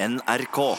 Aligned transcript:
NRK. 0.00 0.76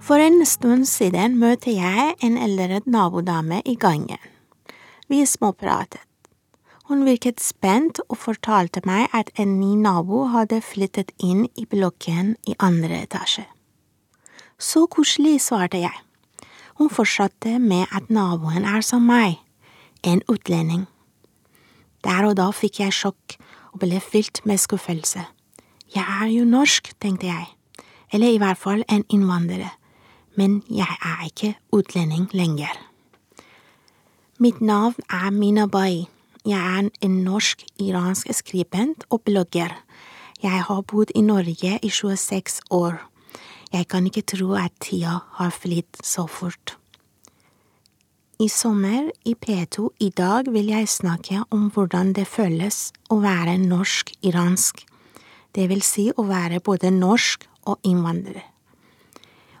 For 0.00 0.18
en 0.18 0.44
stund 0.44 0.84
siden 0.84 1.38
møtte 1.40 1.72
jeg 1.72 2.12
en 2.20 2.36
eldre 2.36 2.82
nabodame 2.84 3.62
i 3.64 3.78
gangen. 3.80 4.20
Vi 5.08 5.24
småpratet. 5.24 6.09
Hun 6.90 7.04
virket 7.06 7.38
spent 7.38 8.00
og 8.08 8.18
fortalte 8.18 8.82
meg 8.82 9.12
at 9.14 9.30
en 9.38 9.52
ny 9.60 9.76
nabo 9.78 10.24
hadde 10.32 10.58
flyttet 10.58 11.12
inn 11.22 11.44
i 11.54 11.64
blokken 11.70 12.34
i 12.50 12.56
andre 12.58 13.04
etasje. 13.04 13.46
Så 14.58 14.88
koselig, 14.90 15.38
svarte 15.46 15.78
jeg. 15.78 15.94
Hun 16.82 16.90
fortsatte 16.90 17.60
med 17.62 17.86
at 17.94 18.10
naboen 18.10 18.66
er 18.66 18.82
som 18.82 19.06
meg, 19.06 19.38
en 20.02 20.24
utlending. 20.28 20.88
Der 22.02 22.26
og 22.26 22.36
da 22.42 22.50
fikk 22.50 22.82
jeg 22.82 22.96
sjokk 22.96 23.38
og 23.70 23.84
ble 23.84 24.02
fylt 24.02 24.42
med 24.44 24.58
skuffelse. 24.58 25.22
Jeg 25.94 26.04
er 26.04 26.28
jo 26.34 26.44
norsk, 26.44 26.90
tenkte 26.98 27.30
jeg, 27.30 27.46
eller 28.10 28.34
i 28.34 28.40
hvert 28.42 28.58
fall 28.58 28.82
en 28.88 29.06
innvandrer 29.08 29.70
men 30.40 30.62
jeg 30.70 30.96
er 31.02 31.24
ikke 31.26 31.54
utlending 31.72 32.28
lenger. 32.32 32.72
Mitt 34.38 34.60
navn 34.60 34.94
er 35.10 35.30
Mina 35.30 35.66
Bai. 35.66 36.08
Jeg 36.46 36.56
er 36.56 36.88
en 37.04 37.16
norsk-iransk 37.24 38.30
skribent 38.32 39.04
og 39.10 39.22
blogger. 39.28 39.74
Jeg 40.42 40.62
har 40.64 40.82
bodd 40.88 41.12
i 41.14 41.20
Norge 41.20 41.78
i 41.82 41.90
26 41.90 42.62
år. 42.70 42.96
Jeg 43.72 43.88
kan 43.88 44.06
ikke 44.06 44.22
tro 44.24 44.54
at 44.56 44.72
tida 44.80 45.18
har 45.36 45.50
flydd 45.50 46.00
så 46.02 46.24
fort. 46.26 46.76
I 48.40 48.48
sommer 48.48 49.10
i 49.28 49.34
P2 49.36 49.88
i 50.00 50.08
dag 50.16 50.48
vil 50.48 50.70
jeg 50.72 50.88
snakke 50.88 51.42
om 51.50 51.68
hvordan 51.70 52.14
det 52.16 52.24
føles 52.24 52.88
å 53.12 53.18
være 53.20 53.58
norsk-iransk, 53.60 54.86
det 55.54 55.66
vil 55.68 55.82
si 55.84 56.06
å 56.16 56.24
være 56.24 56.62
både 56.64 56.88
norsk 56.94 57.44
og 57.68 57.84
innvandrer. 57.84 58.46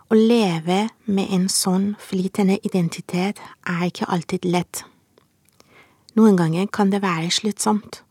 Å 0.08 0.16
leve 0.16 0.86
med 1.04 1.28
en 1.28 1.44
sånn 1.52 1.92
flytende 2.00 2.56
identitet 2.64 3.42
er 3.68 3.84
ikke 3.90 4.08
alltid 4.08 4.48
lett. 4.48 4.84
Noen 6.18 6.36
ganger 6.36 6.66
kan 6.66 6.90
det 6.90 7.02
være 7.02 7.30
slitsomt, 7.30 8.02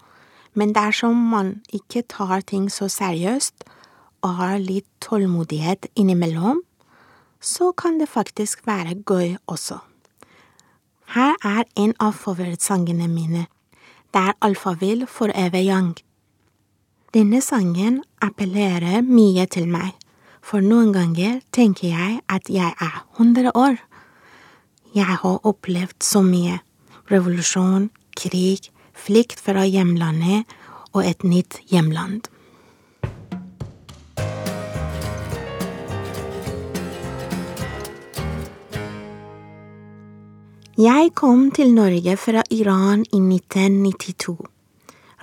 men 0.54 0.74
dersom 0.76 1.16
man 1.32 1.60
ikke 1.74 2.04
tar 2.08 2.42
ting 2.42 2.70
så 2.72 2.88
seriøst 2.92 3.68
og 4.22 4.36
har 4.40 4.58
litt 4.60 4.88
tålmodighet 5.04 5.88
innimellom, 5.96 6.62
så 7.40 7.72
kan 7.72 8.00
det 8.00 8.10
faktisk 8.10 8.66
være 8.68 8.98
gøy 9.08 9.38
også. 9.48 9.80
Her 11.16 11.36
er 11.44 11.64
en 11.76 11.94
av 12.00 12.14
favorittsangene 12.14 13.08
mine, 13.08 13.48
Det 14.14 14.20
er 14.20 14.34
Alfavill 14.42 15.06
for 15.08 15.30
Eve 15.36 15.62
Young. 15.62 15.96
Denne 17.14 17.42
sangen 17.42 18.04
appellerer 18.22 19.02
mye 19.02 19.46
til 19.46 19.68
meg 19.70 19.94
for 20.42 20.64
noen 20.66 20.90
ganger 20.96 21.42
tenker 21.54 21.92
jeg 21.92 22.22
at 22.32 22.50
jeg 22.50 22.74
er 22.82 22.96
hundre 23.20 23.52
år. 23.54 23.78
Jeg 24.96 25.06
har 25.06 25.46
opplevd 25.46 26.02
så 26.04 26.24
mye. 26.26 26.60
Revolusjon, 27.10 27.90
krig, 28.14 28.70
flukt 28.94 29.40
fra 29.42 29.64
hjemlandet 29.66 30.46
og 30.94 31.02
et 31.06 31.24
nytt 31.26 31.58
hjemland. 31.72 32.28
Jeg 40.80 41.10
kom 41.12 41.50
til 41.52 41.74
Norge 41.76 42.14
fra 42.16 42.44
Iran 42.56 43.02
i 43.10 43.20
1992, 43.20 44.38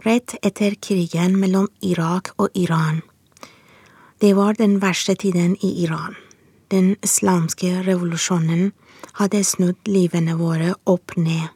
rett 0.05 0.35
etter 0.43 0.75
krigen 0.83 1.39
mellom 1.41 1.71
Irak 1.81 2.35
og 2.37 2.51
Iran. 2.53 3.01
Det 4.21 4.35
var 4.37 4.59
den 4.59 4.83
verste 4.83 5.15
tiden 5.15 5.57
i 5.63 5.85
Iran. 5.87 6.19
Den 6.71 6.97
islamske 7.03 7.71
revolusjonen 7.87 8.73
hadde 9.21 9.45
snudd 9.45 9.89
livene 9.89 10.37
våre 10.37 10.75
opp 10.85 11.17
ned. 11.17 11.47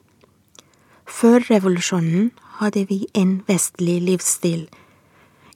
Før 1.11 1.43
revolusjonen 1.51 2.31
hadde 2.61 2.87
vi 2.89 3.03
en 3.19 3.41
vestlig 3.49 3.99
livsstil, 4.07 4.69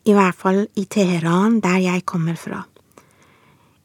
i 0.05 0.13
hvert 0.13 0.37
fall 0.37 0.65
i 0.77 0.85
Teheran, 0.91 1.61
der 1.65 1.79
jeg 1.81 2.05
kommer 2.11 2.37
fra. 2.37 2.65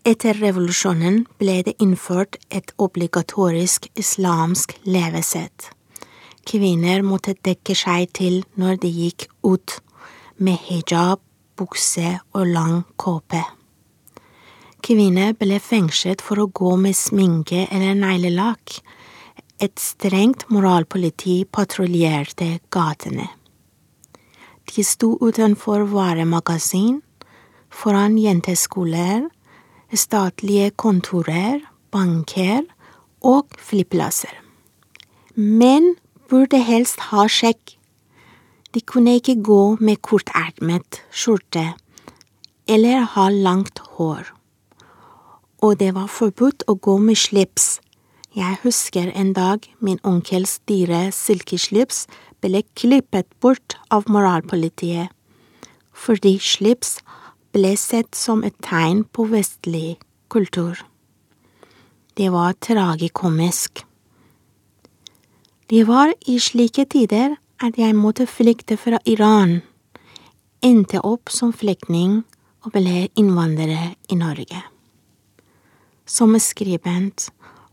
Etter 0.08 0.40
revolusjonen 0.42 1.22
ble 1.40 1.60
det 1.68 1.76
innført 1.84 2.40
et 2.50 2.74
obligatorisk 2.82 3.88
islamsk 4.00 4.74
levesett. 4.88 5.70
Kvinner 6.50 7.04
måtte 7.06 7.38
dekke 7.46 7.76
seg 7.78 8.10
til 8.18 8.42
når 8.58 8.82
de 8.84 8.90
gikk 8.90 9.28
ut, 9.46 9.78
med 10.40 10.58
hijab 10.70 11.22
bukse 11.60 12.18
og 12.34 12.48
lang 12.48 12.84
kåpe. 12.98 13.44
Kvinner 14.82 15.36
ble 15.38 15.60
fengslet 15.60 16.24
for 16.24 16.40
å 16.40 16.48
gå 16.48 16.76
med 16.80 16.96
sminke 16.96 17.66
eller 17.68 17.98
neglelakk. 18.00 18.80
Et 19.60 19.76
strengt 19.76 20.46
moralpoliti 20.48 21.42
patruljerte 21.52 22.62
gatene. 22.72 23.26
De 24.72 24.84
sto 24.88 25.18
utenfor 25.20 25.84
varemagasin, 25.92 27.02
foran 27.68 28.16
jenteskoler, 28.16 29.26
statlige 29.92 30.72
kontorer, 30.80 31.60
banker 31.92 32.64
og 33.20 33.52
flyplasser. 33.60 34.32
Menn 35.36 35.98
burde 36.32 36.64
helst 36.64 37.12
ha 37.12 37.28
sjekk. 37.28 37.76
de 38.74 38.82
kunne 38.82 39.16
ikke 39.18 39.42
gå 39.42 39.78
med 39.82 39.98
kortermet 40.06 41.02
skjorte 41.10 41.74
eller 42.70 43.02
ha 43.16 43.30
langt 43.34 43.80
hår. 43.96 44.30
Og 45.66 45.80
det 45.82 45.96
var 45.96 46.08
forbudt 46.08 46.68
å 46.70 46.76
gå 46.78 46.98
med 47.02 47.18
slips. 47.18 47.80
Jeg 48.40 48.56
husker 48.64 49.10
en 49.20 49.34
dag 49.36 49.66
min 49.84 49.98
onkels 50.08 50.62
dyre 50.70 51.10
silkeslips 51.12 52.06
ble 52.40 52.62
klippet 52.80 53.28
bort 53.44 53.74
av 53.92 54.06
moralpolitiet, 54.08 55.10
fordi 55.92 56.38
slips 56.40 57.02
ble 57.52 57.74
sett 57.76 58.16
som 58.16 58.46
et 58.48 58.56
tegn 58.64 59.02
på 59.12 59.26
vestlig 59.34 59.98
kultur. 60.32 60.80
Det 62.16 62.30
var 62.32 62.56
tragikomisk. 62.64 63.84
Det 65.68 65.84
var 65.90 66.14
i 66.24 66.38
slike 66.40 66.86
tider 66.96 67.36
at 67.60 67.76
jeg 67.82 67.98
måtte 67.98 68.30
flykte 68.30 68.78
fra 68.80 69.02
Iran, 69.04 69.58
endte 70.64 71.04
opp 71.04 71.28
som 71.28 71.52
flyktning 71.52 72.22
og 72.64 72.72
ble 72.78 73.10
innvandrer 73.20 73.98
i 74.08 74.16
Norge. 74.16 74.64
Som 76.08 76.40
skribent 76.40 77.28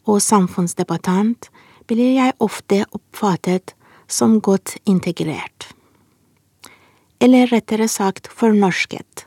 og 0.06 0.22
samfunnsdebattant 0.22 1.50
blir 1.90 2.14
jeg 2.16 2.36
ofte 2.42 2.82
oppfattet 2.94 3.74
som 4.08 4.38
godt 4.40 4.76
integrert. 4.86 5.68
Eller 7.20 7.48
rettere 7.50 7.88
sagt 7.88 8.28
fornorsket. 8.28 9.24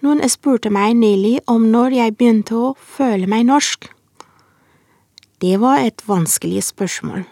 Noen 0.00 0.22
spurte 0.32 0.70
meg 0.72 0.94
nylig 0.96 1.40
om 1.50 1.66
når 1.72 1.96
jeg 1.98 2.16
begynte 2.16 2.56
å 2.56 2.70
føle 2.80 3.28
meg 3.28 3.44
norsk. 3.50 3.90
Det 5.40 5.58
var 5.60 5.82
et 5.84 6.00
vanskelig 6.08 6.62
spørsmål. 6.70 7.26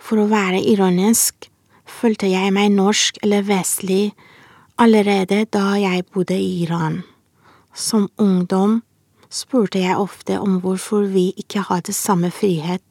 For 0.00 0.22
å 0.22 0.30
være 0.30 0.62
ironisk 0.64 1.50
følte 1.86 2.30
jeg 2.30 2.52
meg 2.54 2.72
norsk 2.72 3.20
eller 3.24 3.44
vestlig 3.44 4.14
allerede 4.80 5.44
da 5.52 5.76
jeg 5.80 6.04
bodde 6.12 6.36
i 6.36 6.62
Iran. 6.64 7.02
Som 7.72 8.08
ungdom 8.16 8.82
spurte 9.30 9.80
jeg 9.82 9.98
ofte 9.98 10.38
om 10.40 10.60
hvorfor 10.60 11.08
vi 11.12 11.32
ikke 11.36 11.64
hadde 11.68 11.92
samme 11.92 12.30
frihet 12.30 12.82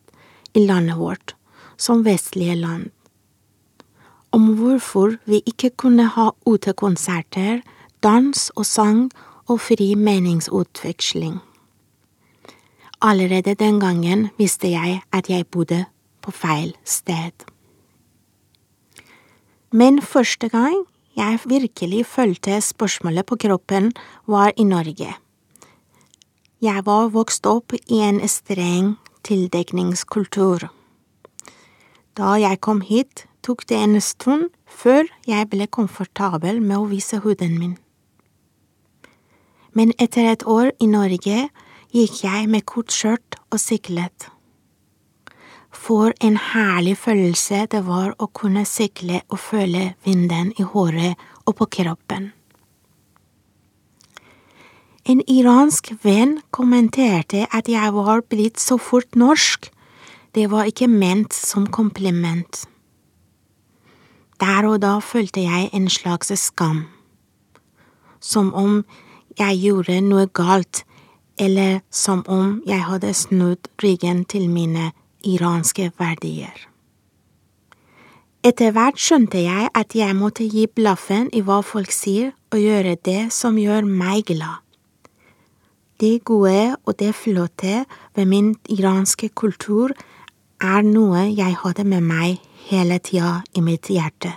i 0.56 0.66
landet 0.66 0.98
vårt 1.00 1.36
som 1.78 2.06
vestlige 2.06 2.56
land. 2.56 2.90
Om 4.32 4.54
hvorfor 4.60 5.18
vi 5.26 5.42
ikke 5.46 5.70
kunne 5.70 6.08
ha 6.12 6.30
utekonserter, 6.46 7.62
dans 8.04 8.50
og 8.56 8.66
sang 8.66 9.10
og 9.48 9.62
fri 9.62 9.94
meningsutveksling. 9.96 11.40
Allerede 13.02 13.56
den 13.56 13.80
gangen 13.80 14.30
visste 14.38 14.72
jeg 14.72 15.02
at 15.12 15.30
jeg 15.30 15.48
bodde 15.48 15.86
på 16.22 16.31
feil 16.31 16.76
sted. 16.84 17.46
Men 19.72 20.02
første 20.02 20.50
gang 20.50 20.86
jeg 21.16 21.40
virkelig 21.46 22.06
følte 22.06 22.62
spørsmålet 22.62 23.26
på 23.26 23.36
kroppen, 23.36 23.94
var 24.28 24.52
i 24.58 24.64
Norge. 24.64 25.16
Jeg 26.66 26.82
var 26.86 27.12
vokst 27.14 27.46
opp 27.46 27.76
i 27.78 28.00
en 28.02 28.18
streng 28.32 28.96
tildekningskultur. 29.28 30.64
Da 32.18 32.30
jeg 32.42 32.58
kom 32.66 32.80
hit, 32.82 33.26
tok 33.46 33.68
det 33.70 33.78
en 33.78 34.00
stund 34.02 34.48
før 34.66 35.06
jeg 35.30 35.46
ble 35.52 35.68
komfortabel 35.70 36.62
med 36.64 36.78
å 36.80 36.88
vise 36.90 37.20
huden 37.22 37.60
min. 37.60 37.76
Men 39.78 39.94
etter 40.02 40.32
et 40.32 40.46
år 40.50 40.72
i 40.82 40.88
Norge 40.90 41.44
gikk 41.94 42.24
jeg 42.24 42.48
med 42.50 42.66
kort 42.66 42.96
skjørt 42.96 43.38
og 43.52 43.62
syklet. 43.62 44.32
For 45.70 46.16
en 46.24 46.40
herlig 46.40 46.96
følelse 47.04 47.68
det 47.76 47.84
var 47.86 48.16
å 48.18 48.32
kunne 48.32 48.66
sykle 48.66 49.22
og 49.28 49.44
føle 49.44 49.92
vinden 50.08 50.50
i 50.58 50.66
håret 50.66 51.30
og 51.46 51.60
på 51.60 51.70
kroppen. 51.78 52.32
En 55.06 55.19
iransk 55.30 55.92
venn 56.02 56.40
kommenterte 56.50 57.44
at 57.54 57.68
jeg 57.69 57.94
var 57.94 58.24
blitt 58.25 58.57
så 58.57 58.80
fort 58.81 59.13
norsk, 59.13 59.68
det 60.34 60.48
var 60.50 60.66
ikke 60.66 60.88
ment 60.90 61.34
som 61.38 61.68
kompliment. 61.69 62.63
Der 64.42 64.66
og 64.66 64.81
da 64.81 64.98
følte 65.06 65.46
jeg 65.46 65.69
en 65.78 65.86
slags 65.94 66.34
skam, 66.42 66.88
som 68.19 68.50
om 68.57 68.81
jeg 69.38 69.62
gjorde 69.62 70.00
noe 70.02 70.25
galt, 70.25 70.81
eller 71.38 71.84
som 71.92 72.25
om 72.25 72.63
jeg 72.66 72.81
hadde 72.90 73.13
snudd 73.13 73.69
ryggen 73.84 74.25
til 74.25 74.50
mine 74.50 74.90
iranske 75.22 75.92
verdier. 76.02 76.57
Etter 78.42 78.74
hvert 78.74 78.98
skjønte 78.98 79.38
jeg 79.46 79.69
at 79.69 79.94
jeg 79.94 80.18
måtte 80.18 80.50
gi 80.50 80.66
blaffen 80.66 81.30
i 81.30 81.46
hva 81.46 81.62
folk 81.62 81.94
sier, 81.94 82.34
og 82.50 82.57
gjøre 82.57 82.98
det 83.06 83.34
som 83.34 83.62
gjør 83.62 83.86
meg 83.86 84.25
glad. 84.34 84.65
Det 86.00 86.24
gode 86.24 86.75
og 86.86 87.00
det 87.00 87.15
flotte 87.15 87.86
ved 88.15 88.25
min 88.25 88.56
iranske 88.69 89.30
kultur 89.30 89.94
er 90.62 90.81
noe 90.83 91.21
jeg 91.31 91.56
hadde 91.62 91.86
med 91.88 92.03
meg 92.03 92.42
hele 92.68 92.97
tida 93.00 93.42
i 93.56 93.62
mitt 93.63 93.88
hjerte. 93.88 94.33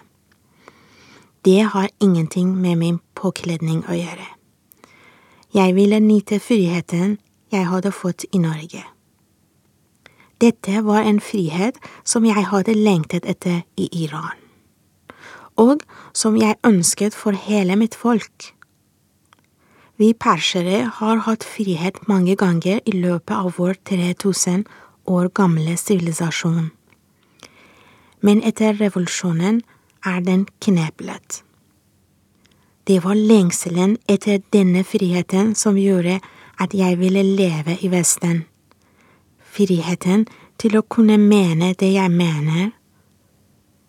Det 1.45 1.63
har 1.73 1.89
ingenting 2.01 2.55
med 2.55 2.79
min 2.79 3.01
påkledning 3.15 3.83
å 3.89 3.97
gjøre. 3.97 4.27
Jeg 5.55 5.75
ville 5.75 5.99
nyte 6.01 6.39
friheten 6.39 7.17
jeg 7.51 7.67
hadde 7.67 7.91
fått 7.93 8.27
i 8.33 8.39
Norge. 8.39 8.85
Dette 10.39 10.83
var 10.87 11.03
en 11.03 11.19
frihet 11.19 11.79
som 12.05 12.27
jeg 12.29 12.45
hadde 12.53 12.77
lengtet 12.77 13.27
etter 13.27 13.65
i 13.77 13.89
Iran, 14.05 14.37
og 15.57 15.83
som 16.15 16.37
jeg 16.39 16.61
ønsket 16.63 17.17
for 17.17 17.35
hele 17.35 17.75
mitt 17.81 17.97
folk. 17.99 18.53
Vi 19.99 20.13
persere 20.15 20.85
har 20.95 21.25
hatt 21.27 21.43
frihet 21.43 21.97
mange 22.07 22.37
ganger 22.39 22.79
i 22.87 22.93
løpet 22.95 23.35
av 23.35 23.57
vår 23.57 23.75
3000 23.91 24.61
år 25.11 25.27
gamle 25.35 25.73
sivilisasjon. 25.77 26.69
Men 28.23 28.43
etter 28.47 28.77
revolusjonen 28.79 29.59
er 30.07 30.21
den 30.23 30.45
kneplet. 30.63 31.41
Det 32.87 33.01
var 33.03 33.19
lengselen 33.19 33.97
etter 34.07 34.39
denne 34.55 34.85
friheten 34.87 35.51
som 35.59 35.75
gjorde 35.75 36.21
at 36.63 36.79
jeg 36.79 37.01
ville 37.03 37.27
leve 37.27 37.75
i 37.83 37.91
Vesten. 37.91 38.45
Friheten 39.43 40.29
til 40.63 40.79
å 40.79 40.85
kunne 40.87 41.19
mene 41.19 41.73
det 41.75 41.91
jeg 41.97 42.15
mener, 42.15 42.71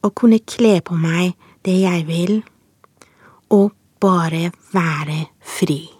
å 0.02 0.10
kunne 0.10 0.42
kle 0.42 0.80
på 0.82 0.98
meg 0.98 1.38
det 1.62 1.78
jeg 1.84 2.10
vil, 2.10 2.36
og 3.54 3.78
bare 4.02 4.50
være 4.74 5.22
fri. 5.38 5.99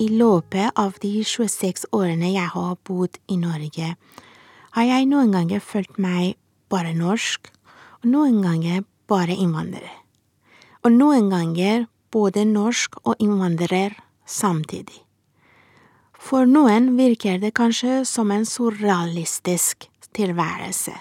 I 0.00 0.08
løpet 0.08 0.72
av 0.80 0.94
de 1.02 1.20
26 1.20 1.90
årene 1.92 2.30
jeg 2.32 2.48
har 2.54 2.76
bodd 2.88 3.18
i 3.28 3.36
Norge, 3.36 3.90
har 4.72 4.86
jeg 4.88 5.08
noen 5.10 5.34
ganger 5.34 5.60
følt 5.60 5.98
meg 6.00 6.38
bare 6.72 6.94
norsk 6.96 7.50
og 8.00 8.06
noen 8.08 8.38
ganger 8.40 8.86
bare 9.10 9.36
innvandrer. 9.36 9.92
Og 10.86 10.96
noen 10.96 11.28
ganger 11.28 11.84
både 12.14 12.46
norsk 12.48 12.96
og 13.04 13.20
innvandrer 13.20 13.98
samtidig. 14.24 15.02
For 16.16 16.48
noen 16.48 16.94
virker 16.96 17.36
det 17.42 17.52
kanskje 17.56 18.00
som 18.08 18.32
en 18.32 18.48
surrealistisk 18.48 19.88
tilværelse. 20.16 20.96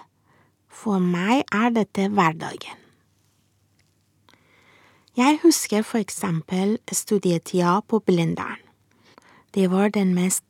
For 0.67 0.99
meg 0.99 1.45
er 1.55 1.71
dette 1.75 2.11
hverdagen. 2.11 2.75
Jeg 5.15 5.39
husker 5.43 5.83
for 5.83 5.99
eksempel 5.99 6.77
studietida 6.91 7.79
på 7.87 7.99
Blindern. 8.03 8.68
Det 9.51 9.67
var 9.67 9.89
den 9.89 10.13
mest 10.15 10.43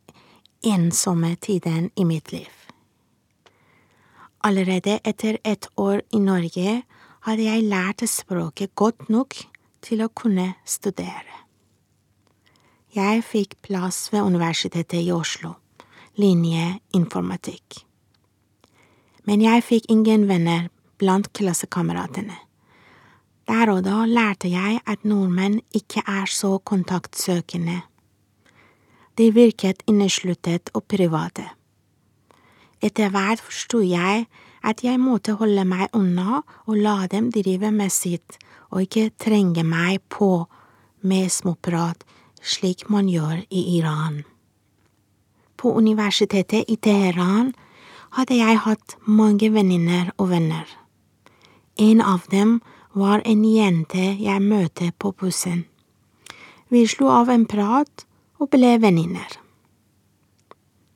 ensomme 0.62 1.36
tiden 1.36 1.90
i 1.96 2.06
mitt 2.06 2.32
liv. 2.32 2.52
Allerede 4.44 5.00
etter 5.04 5.38
ett 5.44 5.68
år 5.76 6.02
i 6.12 6.20
Norge 6.20 6.82
hadde 7.28 7.44
jeg 7.44 7.68
lært 7.68 8.04
språket 8.08 8.76
godt 8.76 9.10
nok 9.10 9.36
til 9.84 10.04
å 10.04 10.12
kunne 10.12 10.54
studere. 10.66 11.44
Jeg 12.96 13.24
fikk 13.24 13.60
plass 13.62 14.08
ved 14.14 14.26
Universitetet 14.26 15.00
i 15.04 15.12
Oslo, 15.14 15.54
linje 16.16 16.80
informatikk. 16.96 17.84
Men 19.28 19.44
jeg 19.44 19.64
fikk 19.64 19.92
ingen 19.94 20.26
venner 20.28 20.70
blant 21.00 21.30
klassekameratene. 21.38 22.36
Der 23.50 23.72
og 23.74 23.84
da 23.86 24.04
lærte 24.10 24.50
jeg 24.50 24.80
at 24.86 25.06
nordmenn 25.06 25.60
ikke 25.76 26.02
er 26.08 26.30
så 26.30 26.58
kontaktsøkende. 26.60 27.82
De 29.20 29.34
virket 29.36 29.82
innesluttet 29.92 30.70
og 30.74 30.86
private. 30.88 31.44
Etter 32.80 33.12
hvert 33.12 33.42
forsto 33.44 33.82
jeg 33.84 34.30
at 34.64 34.84
jeg 34.84 35.00
måtte 35.00 35.36
holde 35.40 35.66
meg 35.68 35.92
unna 35.96 36.40
og 36.40 36.80
la 36.80 37.04
dem 37.12 37.28
drive 37.36 37.72
med 37.76 37.92
sitt 37.92 38.40
og 38.70 38.86
ikke 38.86 39.10
trenge 39.20 39.66
meg 39.68 40.00
på 40.08 40.48
med 41.04 41.28
småprat 41.36 42.06
slik 42.40 42.88
man 42.88 43.12
gjør 43.12 43.44
i 43.50 43.66
Iran. 43.78 44.24
På 45.60 45.76
universitetet 45.76 46.72
i 46.72 46.80
Teheran 46.80 47.54
hadde 48.16 48.40
jeg 48.40 48.64
hatt 48.64 48.96
mange 49.04 49.52
venninner 49.52 50.14
og 50.18 50.32
venner. 50.32 50.68
En 51.76 52.00
av 52.02 52.24
dem 52.32 52.62
var 52.96 53.22
en 53.26 53.44
jente 53.44 54.14
jeg 54.16 54.42
møtte 54.42 54.94
på 54.98 55.12
bussen. 55.12 55.66
Vi 56.70 56.88
slo 56.88 57.12
av 57.12 57.30
en 57.30 57.46
prat 57.46 58.06
og 58.40 58.50
ble 58.54 58.78
venninner. 58.82 59.30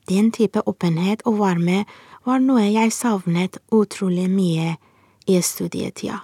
Den 0.08 0.30
type 0.32 0.60
åpenhet 0.68 1.22
og 1.24 1.38
varme 1.40 1.84
var 2.24 2.40
noe 2.40 2.64
jeg 2.66 2.92
savnet 2.92 3.58
utrolig 3.72 4.28
mye 4.32 4.76
i 5.28 5.40
studietida. 5.40 6.22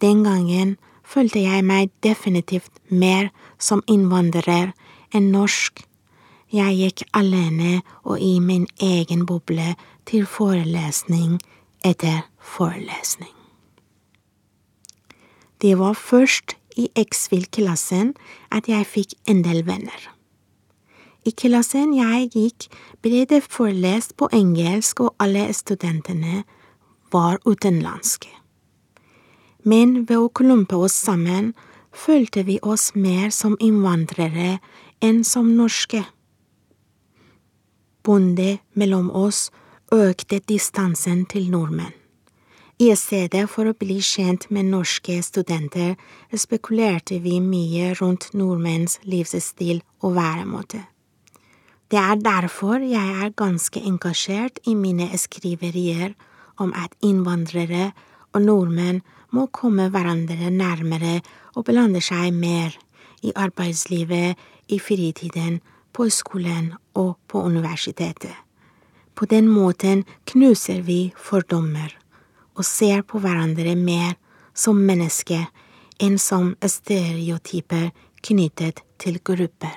Den 0.00 0.24
gangen 0.24 0.76
følte 1.04 1.40
jeg 1.44 1.64
meg 1.64 1.92
definitivt 2.04 2.72
mer 2.88 3.30
som 3.58 3.84
innvandrer 3.88 4.72
enn 5.14 5.30
norsk. 5.32 5.84
Jeg 6.52 6.76
gikk 6.80 7.04
alene 7.16 7.80
og 8.04 8.20
i 8.20 8.38
min 8.40 8.66
egen 8.82 9.24
boble 9.26 9.74
til 10.08 10.26
forelesning 10.28 11.38
etter 11.84 12.24
forelesning. 12.38 13.32
Det 15.60 15.78
var 15.78 15.96
først 15.96 16.56
i 16.76 16.88
X-FIL-klassen 16.98 18.14
at 18.54 18.68
jeg 18.68 18.86
fikk 18.86 19.14
en 19.30 19.42
del 19.46 19.64
venner. 19.66 20.10
I 21.24 21.32
klassen 21.32 21.94
jeg 21.96 22.28
gikk, 22.34 22.66
ble 23.00 23.24
det 23.28 23.40
forelest 23.46 24.16
på 24.20 24.28
engelsk, 24.32 25.00
og 25.00 25.14
alle 25.22 25.46
studentene 25.56 26.42
var 27.14 27.40
utenlandske. 27.48 28.28
Men 29.64 30.02
ved 30.04 30.18
å 30.20 30.28
klumpe 30.28 30.76
oss 30.76 30.96
sammen 30.98 31.54
følte 31.94 32.44
vi 32.44 32.58
oss 32.60 32.90
mer 32.94 33.32
som 33.32 33.56
innvandrere 33.56 34.58
enn 35.00 35.24
som 35.24 35.54
norske. 35.56 36.02
Bonde 38.04 38.58
mellom 38.76 39.08
oss 39.08 39.48
økte 39.94 40.42
distansen 40.44 41.24
til 41.30 41.48
nordmenn. 41.54 42.03
I 42.74 42.88
stedet 42.98 43.44
for 43.46 43.70
å 43.70 43.76
bli 43.78 44.00
kjent 44.02 44.48
med 44.50 44.66
norske 44.66 45.20
studenter 45.22 45.92
spekulerte 46.34 47.20
vi 47.22 47.36
mye 47.38 47.92
rundt 48.00 48.32
nordmenns 48.34 48.98
livsstil 49.06 49.78
og 50.02 50.16
væremåte. 50.16 50.80
Det 51.86 52.00
er 52.00 52.18
derfor 52.18 52.82
jeg 52.82 53.14
er 53.22 53.30
ganske 53.38 53.78
engasjert 53.78 54.58
i 54.66 54.74
mine 54.74 55.06
skriverier 55.14 56.16
om 56.58 56.74
at 56.74 56.98
innvandrere 56.98 57.92
og 58.34 58.42
nordmenn 58.42 59.04
må 59.30 59.46
komme 59.54 59.86
hverandre 59.94 60.50
nærmere 60.50 61.20
og 61.54 61.68
blande 61.70 62.02
seg 62.02 62.34
mer 62.34 62.74
i 63.22 63.30
arbeidslivet, 63.38 64.34
i 64.66 64.80
fritiden, 64.82 65.60
på 65.94 66.10
skolen 66.10 66.72
og 66.98 67.20
på 67.30 67.38
universitetet. 67.46 68.34
På 69.14 69.30
den 69.30 69.46
måten 69.46 70.02
knuser 70.26 70.82
vi 70.82 71.12
fordommer 71.14 71.94
og 72.54 72.64
ser 72.64 73.02
på 73.02 73.20
hverandre 73.22 73.74
mer 73.76 74.14
som 74.54 74.78
mennesker 74.78 75.46
enn 76.02 76.18
som 76.18 76.54
stereotyper 76.60 77.90
knyttet 78.24 78.82
til 78.98 79.18
grupper. 79.24 79.74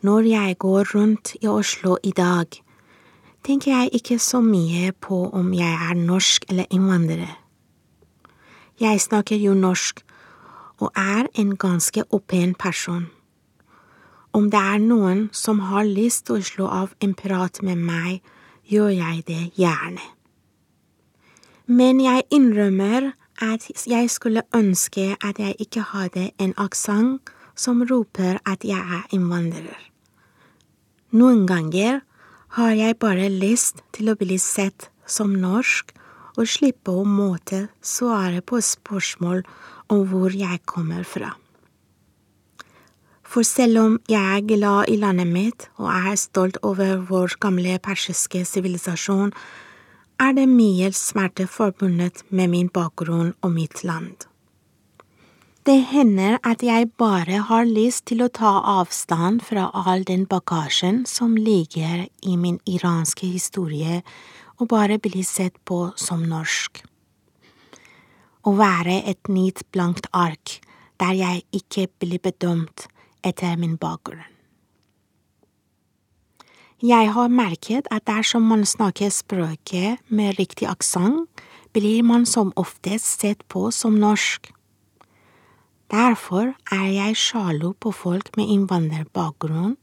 Når 0.00 0.28
jeg 0.30 0.58
går 0.58 0.94
rundt 0.94 1.34
i 1.42 1.46
Oslo 1.48 1.96
i 2.02 2.12
dag, 2.16 2.46
tenker 3.44 3.70
jeg 3.72 3.90
ikke 4.00 4.18
så 4.18 4.40
mye 4.40 4.92
på 4.92 5.26
om 5.36 5.52
jeg 5.52 5.76
er 5.90 5.94
norsk 5.96 6.46
eller 6.48 6.64
innvandrer. 6.72 7.36
Jeg 8.80 9.00
snakker 9.00 9.36
jo 9.36 9.52
norsk 9.54 10.00
og 10.80 10.92
er 10.96 11.28
en 11.36 11.56
ganske 11.56 12.04
åpen 12.10 12.54
person. 12.54 13.10
Om 14.32 14.48
det 14.50 14.60
er 14.60 14.78
noen 14.80 15.28
som 15.32 15.60
har 15.68 15.84
lyst 15.84 16.26
til 16.26 16.38
å 16.38 16.48
slå 16.48 16.68
av 16.70 16.94
en 17.04 17.12
prat 17.18 17.60
med 17.66 17.76
meg, 17.76 18.22
gjør 18.70 18.92
jeg 18.94 19.24
det 19.26 19.42
gjerne. 19.58 20.02
Men 21.70 22.00
jeg 22.02 22.26
innrømmer 22.34 23.12
at 23.42 23.66
jeg 23.86 24.10
skulle 24.10 24.42
ønske 24.54 25.14
at 25.22 25.38
jeg 25.38 25.54
ikke 25.58 25.84
hadde 25.92 26.30
en 26.38 26.54
aksent 26.58 27.30
som 27.54 27.82
roper 27.90 28.38
at 28.46 28.64
jeg 28.64 28.80
er 28.80 29.06
innvandrer. 29.14 29.78
Noen 31.10 31.46
ganger 31.46 32.00
har 32.56 32.72
jeg 32.74 32.98
bare 33.02 33.28
lyst 33.30 33.82
til 33.94 34.10
å 34.10 34.18
bli 34.18 34.38
sett 34.38 34.90
som 35.06 35.34
norsk 35.42 35.92
og 36.38 36.46
slippe 36.48 36.94
å 36.94 37.04
måtte 37.06 37.66
svare 37.82 38.42
på 38.42 38.60
spørsmål 38.62 39.42
om 39.90 40.04
hvor 40.10 40.34
jeg 40.34 40.62
kommer 40.70 41.06
fra. 41.06 41.34
For 43.30 43.46
selv 43.46 43.78
om 43.78 43.92
jeg 44.10 44.18
er 44.18 44.42
glad 44.42 44.88
i 44.90 44.96
landet 44.98 45.28
mitt 45.30 45.68
og 45.78 45.86
er 45.92 46.16
stolt 46.18 46.56
over 46.66 46.96
vår 47.06 47.36
gamle 47.38 47.76
persiske 47.78 48.42
sivilisasjon, 48.42 49.30
er 50.18 50.34
det 50.34 50.48
mye 50.50 50.90
smerte 50.98 51.46
forbundet 51.46 52.24
med 52.28 52.50
min 52.50 52.72
bakgrunn 52.74 53.30
og 53.40 53.54
mitt 53.54 53.84
land. 53.86 54.26
Det 55.62 55.78
hender 55.92 56.40
at 56.42 56.66
jeg 56.66 56.90
bare 56.98 57.44
har 57.46 57.70
lyst 57.70 58.08
til 58.10 58.26
å 58.26 58.32
ta 58.34 58.56
avstand 58.80 59.44
fra 59.46 59.70
all 59.70 60.02
den 60.08 60.26
bagasjen 60.26 61.04
som 61.06 61.38
ligger 61.38 62.08
i 62.26 62.36
min 62.36 62.58
iranske 62.66 63.30
historie, 63.30 64.02
og 64.58 64.72
bare 64.74 64.98
bli 64.98 65.22
sett 65.22 65.54
på 65.64 65.92
som 65.94 66.26
norsk. 66.26 66.82
Å 68.42 68.50
være 68.58 69.04
et 69.06 69.30
nytt 69.30 69.68
blankt 69.70 70.10
ark 70.10 70.58
der 70.98 71.14
jeg 71.14 71.44
ikke 71.54 71.86
blir 72.02 72.18
bedømt 72.18 72.90
etter 73.24 73.56
min 73.56 73.76
bakgrunn. 73.80 74.26
Jeg 76.80 77.10
har 77.12 77.28
merket 77.28 77.88
at 77.92 78.06
dersom 78.08 78.46
man 78.48 78.64
snakker 78.64 79.10
språket 79.12 80.00
med 80.08 80.38
riktig 80.38 80.64
aksent, 80.64 81.28
blir 81.72 82.02
man 82.02 82.24
som 82.26 82.54
oftest 82.56 83.20
sett 83.20 83.42
på 83.52 83.68
som 83.70 83.98
norsk. 84.00 84.48
Derfor 85.92 86.54
er 86.72 86.86
jeg 86.88 87.18
sjalu 87.20 87.74
på 87.76 87.92
folk 87.92 88.32
med 88.38 88.48
innvandrerbakgrunn 88.48 89.76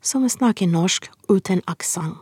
som 0.00 0.24
snakker 0.24 0.70
norsk 0.70 1.10
uten 1.28 1.60
aksent. 1.66 2.16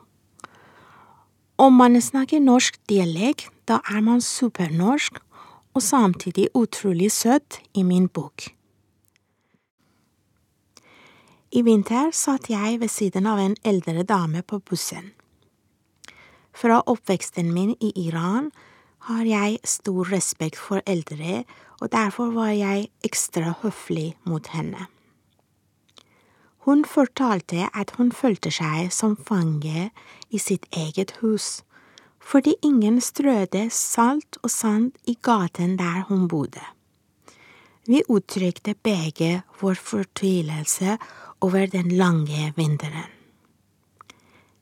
Om 1.57 1.73
man 1.73 2.01
snakker 2.03 2.41
norsk 2.41 2.81
dialekt, 2.89 3.53
da 3.69 3.79
er 3.89 4.03
man 4.03 4.21
supernorsk 4.21 5.23
og 5.77 5.83
samtidig 5.83 6.49
utrolig 6.55 7.13
søt 7.13 7.61
i 7.75 7.83
min 7.83 8.09
bok. 8.09 8.51
I 11.57 11.63
vinter 11.65 12.11
satt 12.13 12.51
jeg 12.53 12.83
ved 12.83 12.91
siden 12.93 13.25
av 13.25 13.39
en 13.41 13.55
eldre 13.65 14.03
dame 14.05 14.43
på 14.45 14.59
bussen. 14.61 15.15
Fra 16.53 16.83
oppveksten 16.85 17.49
min 17.55 17.71
i 17.81 17.95
Iran 18.03 18.51
har 19.09 19.25
jeg 19.25 19.63
stor 19.65 20.11
respekt 20.13 20.61
for 20.61 20.85
eldre, 20.85 21.47
og 21.81 21.93
derfor 21.95 22.35
var 22.35 22.53
jeg 22.53 22.91
ekstra 23.09 23.55
høflig 23.63 24.11
mot 24.29 24.53
henne. 24.53 24.91
Hun 26.69 26.85
fortalte 26.85 27.71
at 27.73 27.95
hun 27.97 28.13
følte 28.13 28.53
seg 28.53 28.93
som 28.93 29.17
fange 29.17 29.91
i 30.29 30.43
sitt 30.43 30.69
eget 30.77 31.17
hus, 31.23 31.63
fordi 32.21 32.59
ingen 32.61 33.01
strødde 33.01 33.71
salt 33.73 34.37
og 34.43 34.53
sand 34.53 34.93
i 35.09 35.17
gaten 35.23 35.79
der 35.81 36.05
hun 36.11 36.29
bodde. 36.29 36.65
Vi 37.87 38.03
uttrykte 38.11 38.75
begge 38.83 39.45
vår 39.61 39.79
fortvilelse 39.79 40.97
over 41.47 41.67
den 41.71 41.93
lange 41.95 42.53
vinteren. 42.57 43.11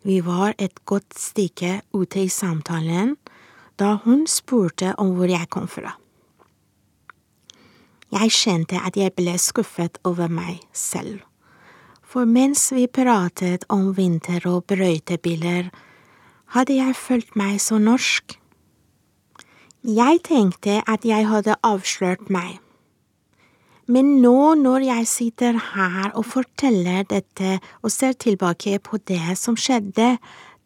Vi 0.04 0.20
var 0.20 0.52
et 0.58 0.84
godt 0.84 1.16
stykke 1.16 1.80
ute 1.96 2.26
i 2.26 2.28
samtalen 2.28 3.14
da 3.80 3.94
hun 4.04 4.26
spurte 4.28 4.92
om 5.00 5.14
hvor 5.16 5.30
jeg 5.32 5.48
kom 5.48 5.68
fra. 5.68 5.94
Jeg 8.12 8.30
kjente 8.36 8.78
at 8.84 8.98
jeg 9.00 9.14
ble 9.16 9.32
skuffet 9.40 9.96
over 10.04 10.28
meg 10.28 10.60
selv, 10.76 11.24
for 12.04 12.28
mens 12.28 12.68
vi 12.76 12.84
pratet 12.86 13.64
om 13.72 13.94
vinter 13.96 14.44
og 14.46 14.68
brøytebiler, 14.70 15.72
hadde 16.54 16.76
jeg 16.76 16.94
følt 16.94 17.32
meg 17.34 17.56
så 17.64 17.80
norsk. 17.80 18.36
Jeg 19.82 20.20
tenkte 20.28 20.82
at 20.86 21.08
jeg 21.08 21.26
hadde 21.32 21.56
avslørt 21.64 22.28
meg. 22.30 22.60
Men 23.86 24.14
nå 24.22 24.54
når 24.56 24.86
jeg 24.86 25.08
sitter 25.08 25.58
her 25.74 26.14
og 26.16 26.24
forteller 26.24 27.04
dette 27.08 27.58
og 27.82 27.92
ser 27.92 28.14
tilbake 28.16 28.78
på 28.80 28.96
det 29.10 29.36
som 29.36 29.58
skjedde, 29.60 30.16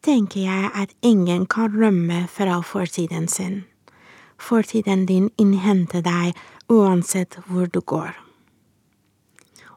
tenker 0.05 0.45
jeg 0.45 0.71
at 0.71 0.93
ingen 1.03 1.43
kan 1.45 1.73
rømme 1.75 2.23
fra 2.31 2.61
fortiden 2.63 3.27
sin. 3.27 3.65
Fortiden 4.39 5.05
din 5.05 5.27
innhenter 5.37 6.01
deg 6.05 6.37
uansett 6.71 7.35
hvor 7.47 7.67
du 7.67 7.81
går. 7.81 8.15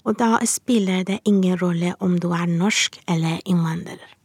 Og 0.07 0.19
da 0.19 0.39
spiller 0.47 1.03
det 1.07 1.21
ingen 1.27 1.59
rolle 1.59 1.95
om 1.99 2.19
du 2.23 2.31
er 2.31 2.47
norsk 2.47 3.01
eller 3.09 3.43
innvandrer. 3.47 4.22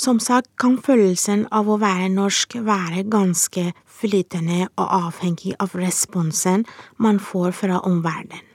Som 0.00 0.16
sagt 0.16 0.48
kan 0.56 0.78
følelsen 0.80 1.42
av 1.52 1.66
å 1.68 1.74
være 1.80 2.06
norsk 2.08 2.54
være 2.64 3.02
ganske 3.12 3.66
flytende 4.00 4.70
og 4.80 4.86
avhengig 4.96 5.52
av 5.60 5.74
responsen 5.76 6.64
man 6.96 7.18
får 7.20 7.52
fra 7.58 7.82
omverdenen. 7.84 8.46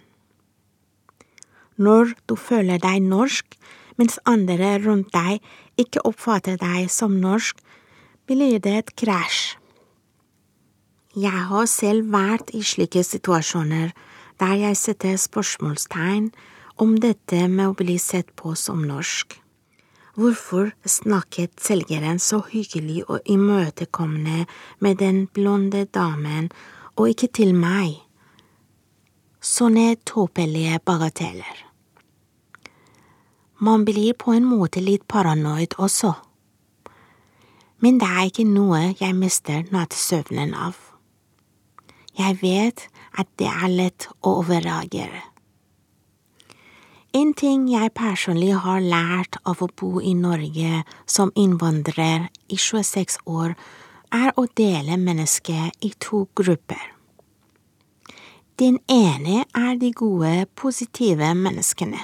Når 1.78 2.16
du 2.26 2.34
føler 2.40 2.82
deg 2.82 3.04
norsk, 3.04 3.60
mens 4.00 4.18
andre 4.26 4.72
rundt 4.88 5.12
deg 5.14 5.44
ikke 5.78 6.06
oppfatter 6.10 6.58
deg 6.58 6.90
som 6.90 7.20
norsk, 7.22 7.60
blir 8.26 8.58
det 8.64 8.76
et 8.80 8.92
krasj. 9.04 9.60
Jeg 11.14 11.46
har 11.52 11.70
selv 11.70 12.10
vært 12.16 12.56
i 12.58 12.66
slike 12.66 13.06
situasjoner 13.06 13.94
der 14.42 14.58
jeg 14.66 14.82
setter 14.82 15.20
spørsmålstegn 15.30 16.32
om 16.82 16.98
dette 16.98 17.46
med 17.48 17.68
å 17.70 17.78
bli 17.78 18.02
sett 18.02 18.34
på 18.40 18.58
som 18.58 18.82
norsk. 18.88 19.45
Hvorfor 20.16 20.72
snakket 20.86 21.60
selgeren 21.60 22.20
så 22.20 22.40
hyggelig 22.48 23.02
og 23.10 23.20
imøtekommende 23.26 24.46
med 24.80 24.96
den 24.98 25.28
blonde 25.28 25.86
damen 25.86 26.48
og 26.96 27.10
ikke 27.12 27.28
til 27.36 27.52
meg? 27.52 27.98
Sånne 29.44 29.98
tåpelige 30.08 30.80
bagateller. 30.88 31.60
Man 33.60 33.84
blir 33.84 34.16
på 34.16 34.32
en 34.32 34.48
måte 34.48 34.80
litt 34.80 35.04
paranoid 35.12 35.76
også. 35.84 36.14
Men 37.84 38.00
det 38.00 38.08
er 38.08 38.32
ikke 38.32 38.48
noe 38.48 38.82
jeg 38.96 39.20
mister 39.20 39.68
nattsøvnen 39.76 40.56
av. 40.56 40.80
Jeg 42.16 42.40
vet 42.40 42.88
at 43.20 43.28
det 43.36 43.52
er 43.52 43.68
lett 43.68 44.08
å 44.24 44.40
overreagere. 44.40 45.35
En 47.16 47.30
ting 47.32 47.70
jeg 47.72 47.94
personlig 47.96 48.52
har 48.60 48.82
lært 48.84 49.38
av 49.48 49.62
å 49.64 49.70
bo 49.80 50.02
i 50.04 50.12
Norge 50.20 50.82
som 51.08 51.30
innvandrer 51.40 52.26
i 52.52 52.58
26 52.60 53.22
år, 53.24 53.54
er 54.12 54.34
å 54.36 54.44
dele 54.60 54.98
mennesket 55.00 55.80
i 55.80 55.94
to 56.04 56.26
grupper. 56.36 56.82
Den 58.60 58.82
ene 58.92 59.46
er 59.56 59.80
de 59.80 59.94
gode, 59.96 60.34
positive 60.60 61.32
menneskene. 61.40 62.04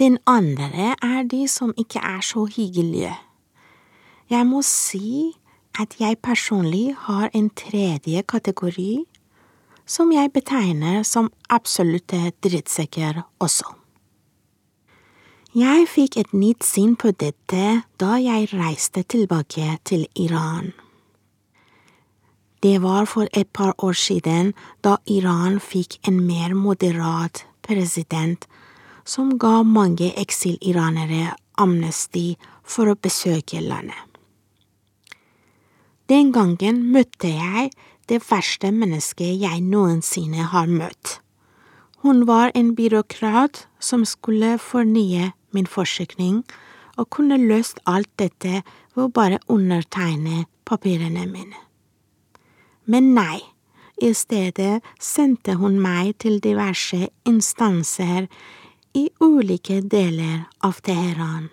Den 0.00 0.16
andre 0.24 0.94
er 0.96 1.28
de 1.28 1.44
som 1.52 1.76
ikke 1.76 2.00
er 2.00 2.24
så 2.24 2.46
hyggelige. 2.48 3.12
Jeg 4.32 4.48
må 4.48 4.64
si 4.64 5.34
at 5.76 6.00
jeg 6.00 6.22
personlig 6.24 6.96
har 7.04 7.28
en 7.36 7.52
tredje 7.52 8.24
kategori 8.24 9.04
som 9.88 10.12
jeg 10.12 10.30
betegner 10.34 11.02
som 11.02 11.30
absolutte 11.48 12.28
drittsekker 12.44 13.22
også. 13.40 13.72
Jeg 15.56 15.86
fikk 15.88 16.18
et 16.20 16.34
nytt 16.36 16.62
syn 16.62 16.92
på 17.00 17.14
dette 17.16 17.80
da 17.98 18.18
jeg 18.20 18.50
reiste 18.52 19.02
tilbake 19.08 19.78
til 19.88 20.04
Iran. 20.14 20.74
Det 22.60 22.82
var 22.82 23.06
for 23.06 23.30
et 23.32 23.48
par 23.54 23.72
år 23.78 23.96
siden, 23.96 24.52
da 24.84 24.98
Iran 25.06 25.56
fikk 25.62 25.96
en 26.08 26.20
mer 26.26 26.54
moderat 26.54 27.46
president 27.62 28.44
som 29.08 29.38
ga 29.38 29.62
mange 29.62 30.10
eksiliranere 30.20 31.32
amnesti 31.56 32.36
for 32.62 32.90
å 32.92 32.98
besøke 32.98 33.62
landet. 33.64 34.04
Den 36.08 36.32
gangen 36.32 36.84
møtte 36.92 37.28
jeg 37.28 37.70
det 38.08 38.22
verste 38.30 38.70
mennesket 38.72 39.38
jeg 39.42 39.62
noensinne 39.64 40.48
har 40.52 40.68
møtt. 40.70 41.18
Hun 42.04 42.26
var 42.26 42.52
en 42.54 42.74
byråkrat 42.78 43.66
som 43.80 44.04
skulle 44.06 44.56
fornye 44.58 45.32
min 45.52 45.66
forsikring, 45.66 46.44
og 46.98 47.10
kunne 47.14 47.38
løst 47.38 47.78
alt 47.86 48.10
dette 48.18 48.62
ved 48.94 49.04
å 49.04 49.12
bare 49.14 49.38
undertegne 49.46 50.46
papirene 50.66 51.26
mine. 51.30 51.60
Men 52.84 53.12
nei, 53.14 53.38
i 54.02 54.12
stedet 54.14 54.80
sendte 55.02 55.58
hun 55.58 55.78
meg 55.82 56.16
til 56.22 56.38
diverse 56.42 57.08
instanser 57.28 58.26
i 58.96 59.08
ulike 59.20 59.80
deler 59.82 60.46
av 60.64 60.80
Teheran. 60.86 61.48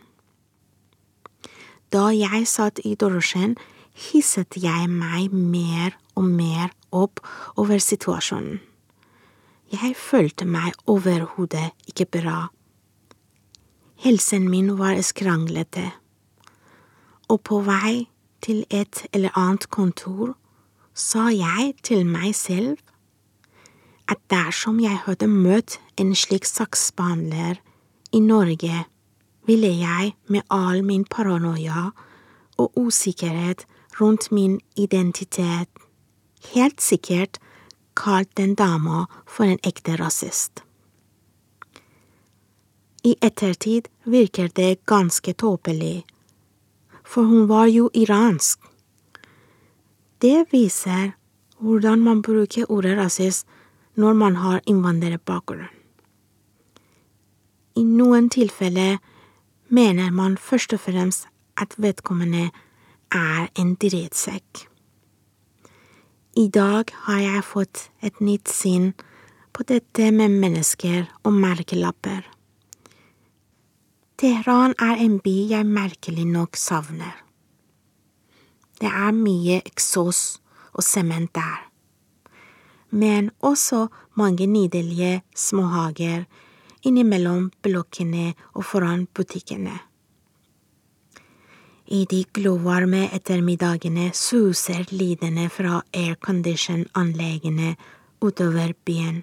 Da 1.93 2.09
jeg 2.13 2.45
satt 2.49 2.81
i 2.85 2.95
drosjen, 2.99 3.55
hisset 3.95 4.57
jeg 4.59 4.89
meg 4.91 5.33
mer 5.33 5.95
og 6.15 6.27
mer 6.27 6.71
opp 6.95 7.21
over 7.55 7.79
situasjonen. 7.79 8.59
Jeg 9.71 9.95
følte 9.97 10.45
meg 10.45 10.75
overhodet 10.87 11.71
ikke 11.89 12.05
bra. 12.19 12.49
Helsen 14.03 14.49
min 14.51 14.75
var 14.77 14.99
skranglete, 15.01 15.87
og 17.31 17.41
på 17.47 17.61
vei 17.65 18.05
til 18.45 18.65
et 18.69 19.05
eller 19.15 19.33
annet 19.39 19.69
kontor 19.73 20.35
sa 20.93 21.31
jeg 21.33 21.73
til 21.83 22.05
meg 22.05 22.35
selv 22.37 22.77
at 24.11 24.19
dersom 24.29 24.77
jeg 24.83 24.99
hadde 25.07 25.27
møtt 25.31 25.79
en 25.97 26.13
slik 26.15 26.45
saksbehandler 26.45 27.57
i 28.13 28.21
Norge, 28.21 28.85
ville 29.45 29.71
jeg 29.79 30.13
med 30.29 30.45
all 30.53 30.83
min 30.85 31.05
paranoia 31.09 31.89
og 32.61 32.77
usikkerhet 32.77 33.65
rundt 33.99 34.31
min 34.31 34.59
identitet 34.75 35.69
helt 36.53 36.81
sikkert 36.81 37.39
kalt 37.95 38.35
den 38.35 38.55
dama 38.55 39.05
for 39.25 39.43
en 39.43 39.59
ekte 39.63 39.95
rasist. 39.95 40.63
I 43.03 43.15
ettertid 43.21 43.87
virker 44.03 44.49
det 44.55 44.85
ganske 44.85 45.33
tåpelig, 45.33 46.05
for 47.03 47.23
hun 47.23 47.47
var 47.47 47.67
jo 47.67 47.89
iransk. 47.93 48.59
Det 50.17 50.45
viser 50.51 51.13
hvordan 51.59 52.01
man 52.01 52.21
bruker 52.21 52.71
ordet 52.71 52.97
rasist 52.97 53.47
når 53.95 54.13
man 54.13 54.35
har 54.35 54.61
innvandrerbakgrunn. 54.65 55.69
I 57.75 57.83
noen 57.83 58.29
tilfeller 58.29 58.97
mener 59.67 60.11
man 60.11 60.37
først 60.37 60.73
og 60.73 60.79
fremst 60.79 61.27
at 61.59 61.75
vedkommende 61.77 62.49
er 63.11 63.49
en 63.59 63.75
drittsekk. 63.75 64.65
I 66.35 66.47
dag 66.51 66.91
har 67.07 67.19
jeg 67.23 67.43
fått 67.47 67.83
et 68.03 68.17
nytt 68.19 68.51
syn 68.51 68.93
på 69.55 69.63
dette 69.63 70.09
med 70.11 70.33
mennesker 70.41 71.05
og 71.23 71.33
merkelapper. 71.33 72.25
Teheran 74.19 74.75
er 74.79 74.99
en 75.03 75.19
by 75.23 75.35
jeg 75.51 75.67
merkelig 75.67 76.25
nok 76.27 76.59
savner. 76.59 77.15
Det 78.79 78.91
er 78.91 79.15
mye 79.15 79.61
eksos 79.63 80.41
og 80.75 80.83
sement 80.83 81.31
der, 81.35 81.61
men 82.91 83.31
også 83.39 83.87
mange 84.19 84.47
nydelige 84.47 85.21
småhager 85.35 86.25
innimellom 86.83 87.51
blokkene 87.63 88.33
og 88.53 88.65
foran 88.67 89.07
butikkene. 89.15 89.79
I 91.87 92.05
de 92.09 92.23
glovarme 92.33 93.03
ettermiddagene 93.13 94.09
suser 94.13 94.87
lydene 94.89 95.49
fra 95.53 95.83
aircondition-anleggene 95.93 97.75
utover 98.25 98.71
byen. 98.85 99.19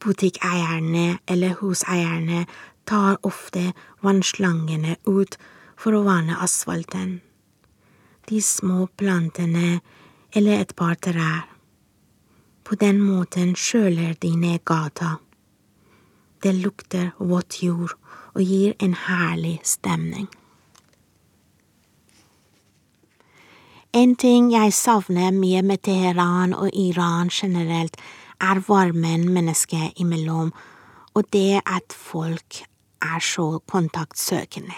Butikkeierne 0.00 1.18
eller 1.28 1.58
huseierne 1.60 2.46
tar 2.88 3.18
ofte 3.22 3.72
vannslangene 4.00 4.96
ut 5.04 5.36
for 5.76 5.92
å 5.92 6.04
vanne 6.06 6.38
asfalten. 6.40 7.18
De 8.24 8.40
små 8.40 8.86
plantene 8.96 9.82
eller 10.32 10.62
et 10.64 10.72
par 10.76 10.96
trær. 10.96 11.42
På 12.64 12.78
den 12.80 13.02
måten 13.04 13.52
skjøler 13.52 14.16
de 14.24 14.30
ned 14.40 14.64
gata. 14.64 15.18
Det 16.40 16.54
lukter 16.56 17.12
våt 17.18 17.60
jord 17.60 17.92
og 18.32 18.40
gir 18.40 18.72
en 18.80 18.96
herlig 19.04 19.58
stemning. 19.68 20.30
En 23.94 24.16
ting 24.18 24.48
jeg 24.50 24.72
savner 24.74 25.30
mye 25.30 25.60
med 25.62 25.84
Teheran 25.86 26.50
og 26.58 26.72
Iran 26.74 27.28
generelt, 27.30 27.94
er 28.42 28.58
varmen 28.66 29.28
mennesker 29.30 29.92
imellom, 30.02 30.50
og 31.14 31.28
det 31.32 31.60
at 31.62 31.94
folk 31.94 32.64
er 32.98 33.22
så 33.22 33.60
kontaktsøkende. 33.70 34.74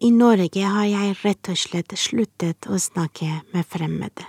I 0.00 0.10
Norge 0.10 0.62
har 0.64 0.86
jeg 0.88 1.18
rett 1.20 1.50
og 1.52 1.60
slett 1.60 1.92
sluttet 2.00 2.64
å 2.64 2.80
snakke 2.80 3.28
med 3.52 3.68
fremmede. 3.68 4.24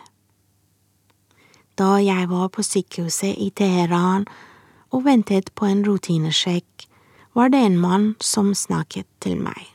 Da 1.79 1.95
jeg 2.03 2.27
var 2.31 2.51
på 2.51 2.63
sykehuset 2.67 3.39
i 3.39 3.47
Teheran 3.55 4.27
og 4.91 5.07
ventet 5.07 5.53
på 5.55 5.71
en 5.71 5.85
rutinesjekk, 5.87 6.87
var 7.31 7.55
det 7.55 7.63
en 7.63 7.79
mann 7.79 8.11
som 8.19 8.51
snakket 8.55 9.07
til 9.23 9.39
meg. 9.39 9.74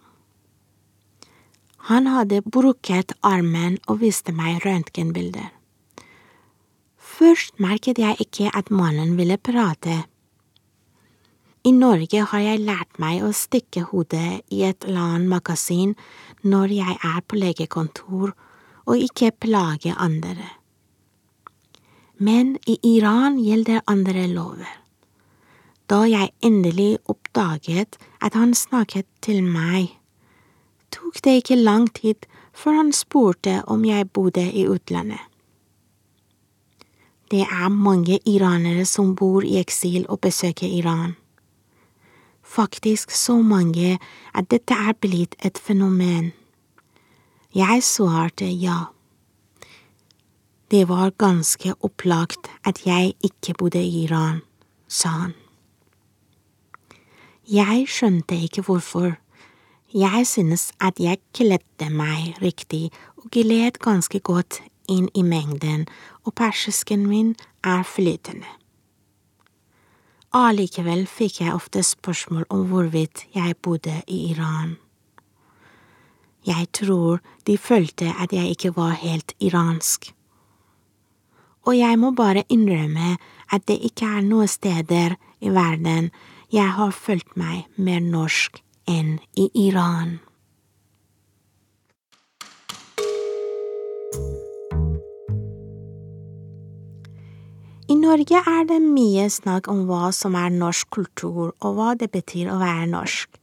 Han 1.91 2.07
hadde 2.07 2.39
brukket 2.47 3.17
armen 3.27 3.81
og 3.91 3.99
viste 4.05 4.31
meg 4.31 4.61
røntgenbilder. 4.63 5.49
Først 6.97 7.59
merket 7.59 7.99
jeg 7.99 8.23
ikke 8.23 8.53
at 8.55 8.71
mannen 8.71 9.17
ville 9.19 9.35
prate. 9.43 9.97
I 11.67 11.73
Norge 11.75 12.23
har 12.31 12.45
jeg 12.45 12.63
lært 12.63 13.01
meg 13.03 13.25
å 13.27 13.33
stikke 13.35 13.83
hodet 13.91 14.39
i 14.55 14.63
et 14.69 14.87
eller 14.87 15.17
annet 15.17 15.33
magasin 15.35 15.97
når 16.47 16.77
jeg 16.79 16.97
er 17.11 17.21
på 17.27 17.43
legekontor, 17.43 18.33
og 18.87 19.05
ikke 19.11 19.35
plage 19.43 19.93
andre. 19.93 20.47
Men 22.17 22.55
i 22.71 22.79
Iran 22.95 23.37
gjelder 23.43 23.83
andre 23.91 24.29
lover. 24.31 24.71
Da 25.91 26.05
jeg 26.07 26.31
endelig 26.41 27.01
oppdaget 27.11 27.99
at 28.23 28.39
han 28.39 28.55
snakket 28.55 29.11
til 29.27 29.43
meg, 29.43 30.00
tok 30.91 31.23
det 31.25 31.41
ikke 31.41 31.57
lang 31.57 31.89
tid 31.95 32.27
før 32.53 32.81
han 32.83 32.93
spurte 32.93 33.61
om 33.67 33.85
jeg 33.85 34.11
bodde 34.13 34.45
i 34.53 34.67
utlandet. 34.69 35.21
Det 37.31 37.45
er 37.47 37.69
mange 37.71 38.19
iranere 38.27 38.85
som 38.85 39.15
bor 39.15 39.45
i 39.47 39.61
eksil 39.61 40.07
og 40.09 40.21
besøker 40.27 40.67
Iran. 40.67 41.15
Faktisk 42.43 43.11
så 43.15 43.37
mange 43.39 43.99
at 44.35 44.51
dette 44.51 44.75
er 44.75 44.97
blitt 44.99 45.37
et 45.47 45.59
fenomen. 45.59 46.33
Jeg 47.55 47.83
svarte 47.87 48.49
ja. 48.51 48.91
Det 50.71 50.89
var 50.89 51.15
ganske 51.19 51.75
opplagt 51.81 52.51
at 52.67 52.83
jeg 52.87 53.15
ikke 53.23 53.55
bodde 53.59 53.83
i 53.83 54.05
Iran, 54.05 54.43
sa 54.89 55.09
han. 55.09 55.35
Jeg 57.47 57.87
skjønte 57.91 58.35
ikke 58.35 58.63
hvorfor 58.63 59.17
jeg 59.95 60.27
synes 60.27 60.71
at 60.81 61.01
jeg 61.03 61.19
kledde 61.35 61.91
meg 61.91 62.37
riktig 62.43 62.91
og 63.19 63.31
gled 63.35 63.81
ganske 63.83 64.21
godt 64.21 64.61
inn 64.91 65.09
i 65.15 65.23
mengden, 65.23 65.87
og 66.27 66.35
persisken 66.35 67.07
min 67.11 67.35
er 67.67 67.83
flytende. 67.83 68.47
Allikevel 70.31 71.09
fikk 71.11 71.41
jeg 71.43 71.55
ofte 71.55 71.83
spørsmål 71.83 72.47
om 72.55 72.69
hvorvidt 72.71 73.27
jeg 73.35 73.57
bodde 73.63 74.03
i 74.07 74.31
Iran. 74.31 74.77
Jeg 76.47 76.71
tror 76.73 77.19
de 77.47 77.59
følte 77.59 78.15
at 78.15 78.33
jeg 78.33 78.55
ikke 78.55 78.77
var 78.77 78.95
helt 79.03 79.35
iransk. 79.41 80.15
Og 81.67 81.79
jeg 81.79 81.99
må 81.99 82.15
bare 82.15 82.47
innrømme 82.49 83.19
at 83.51 83.67
det 83.69 83.81
ikke 83.91 84.07
er 84.07 84.23
noen 84.23 84.49
steder 84.49 85.19
i 85.41 85.51
verden 85.51 86.11
jeg 86.53 86.71
har 86.79 86.91
følt 86.91 87.37
meg 87.37 87.67
mer 87.77 88.01
norsk 88.01 88.63
enn 88.91 89.19
i 89.39 89.47
Iran. 89.69 90.19
I 97.91 97.97
Norge 97.99 98.39
er 98.47 98.67
det 98.69 98.79
mye 98.83 99.27
snakk 99.31 99.67
om 99.71 99.85
hva 99.89 100.11
som 100.15 100.37
er 100.39 100.51
norsk 100.55 100.91
kultur, 100.95 101.51
og 101.59 101.71
hva 101.75 101.95
det 101.99 102.11
betyr 102.15 102.51
å 102.51 102.59
være 102.61 102.87
norsk. 102.91 103.39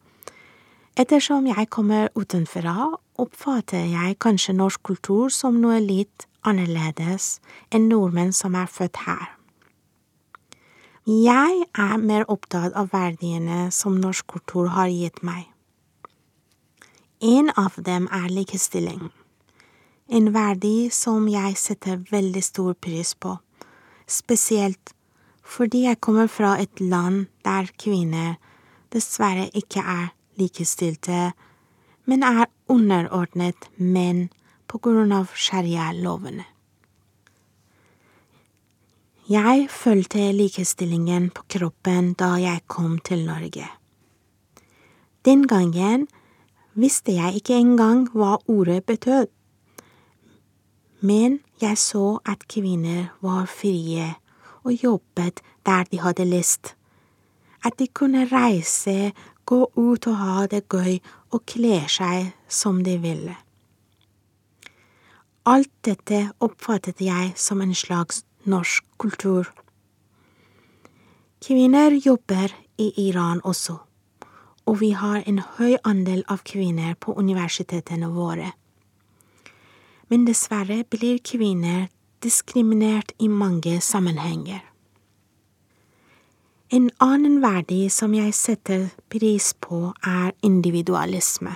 Ettersom 0.97 1.49
jeg 1.51 1.69
kommer 1.69 2.09
utenfra, 2.15 2.93
oppfatter 3.21 3.85
jeg 3.91 4.17
kanskje 4.23 4.55
norsk 4.57 4.81
kultur 4.87 5.33
som 5.33 5.59
noe 5.61 5.77
litt 5.83 6.25
annerledes 6.47 7.37
enn 7.69 7.89
nordmenn 7.91 8.33
som 8.33 8.55
er 8.57 8.71
født 8.71 9.03
her. 9.05 9.36
Jeg 11.07 11.61
er 11.71 12.01
mer 12.03 12.25
opptatt 12.27 12.73
av 12.75 12.89
verdiene 12.91 13.69
som 13.71 13.93
norsk 13.95 14.25
kultur 14.27 14.65
har 14.75 14.89
gitt 14.91 15.21
meg. 15.23 15.45
En 17.23 17.47
av 17.55 17.77
dem 17.79 18.09
er 18.11 18.25
likestilling, 18.27 19.05
en 20.11 20.27
verdi 20.35 20.89
som 20.91 21.29
jeg 21.31 21.55
setter 21.61 22.01
veldig 22.11 22.43
stor 22.43 22.75
pris 22.75 23.13
på, 23.15 23.37
spesielt 24.03 24.91
fordi 25.47 25.85
jeg 25.85 26.01
kommer 26.03 26.27
fra 26.27 26.57
et 26.59 26.83
land 26.83 27.29
der 27.47 27.71
kvinner 27.79 28.35
dessverre 28.91 29.47
ikke 29.55 29.79
er 29.79 30.11
likestilte, 30.35 31.31
men 32.03 32.27
er 32.27 32.51
underordnet 32.67 33.71
menn 33.79 34.25
på 34.67 34.83
grunn 34.83 35.15
av 35.15 35.31
sharia-lovene. 35.31 36.43
Jeg 39.29 39.65
følte 39.69 40.31
likestillingen 40.31 41.25
på 41.35 41.43
kroppen 41.51 42.13
da 42.15 42.37
jeg 42.39 42.61
kom 42.71 42.93
til 43.03 43.25
Norge. 43.27 43.65
Den 45.27 45.41
gangen 45.47 46.05
visste 46.79 47.11
jeg 47.11 47.41
ikke 47.41 47.57
engang 47.59 48.05
hva 48.13 48.37
ordet 48.47 48.85
betød, 48.87 49.27
men 51.03 51.39
jeg 51.61 51.77
så 51.77 52.19
at 52.25 52.47
kvinner 52.47 53.09
var 53.21 53.49
frie 53.51 54.13
og 54.63 54.71
jobbet 54.83 55.43
der 55.65 55.83
de 55.91 55.99
hadde 55.99 56.25
lyst, 56.25 56.75
at 57.65 57.75
de 57.79 57.87
kunne 57.87 58.23
reise, 58.31 59.11
gå 59.45 59.59
ut 59.75 60.07
og 60.07 60.15
ha 60.15 60.47
det 60.47 60.69
gøy 60.69 61.01
og 61.35 61.43
kle 61.43 61.81
seg 61.91 62.31
som 62.47 62.79
de 62.87 62.95
ville. 63.03 63.35
Alt 65.43 65.73
dette 65.83 66.29
oppfattet 66.39 67.03
jeg 67.03 67.35
som 67.35 67.59
en 67.61 67.75
slags 67.75 68.23
norsk 68.47 68.85
kultur. 68.97 69.51
Kvinner 71.43 71.91
jobber 71.91 72.53
i 72.77 72.91
Iran 73.07 73.41
også, 73.43 73.77
og 74.65 74.79
vi 74.79 74.91
har 74.91 75.23
en 75.25 75.41
høy 75.57 75.77
andel 75.83 76.23
av 76.27 76.41
kvinner 76.47 76.95
på 76.99 77.13
universitetene 77.13 78.09
våre. 78.15 78.53
Men 80.09 80.25
dessverre 80.25 80.83
blir 80.89 81.19
kvinner 81.19 81.87
diskriminert 82.23 83.11
i 83.19 83.27
mange 83.27 83.81
sammenhenger. 83.81 84.63
En 86.69 86.89
annen 86.99 87.37
verdi 87.39 87.85
som 87.89 88.11
jeg 88.15 88.33
setter 88.35 88.89
pris 89.07 89.53
på, 89.63 89.93
er 90.03 90.33
individualisme. 90.43 91.53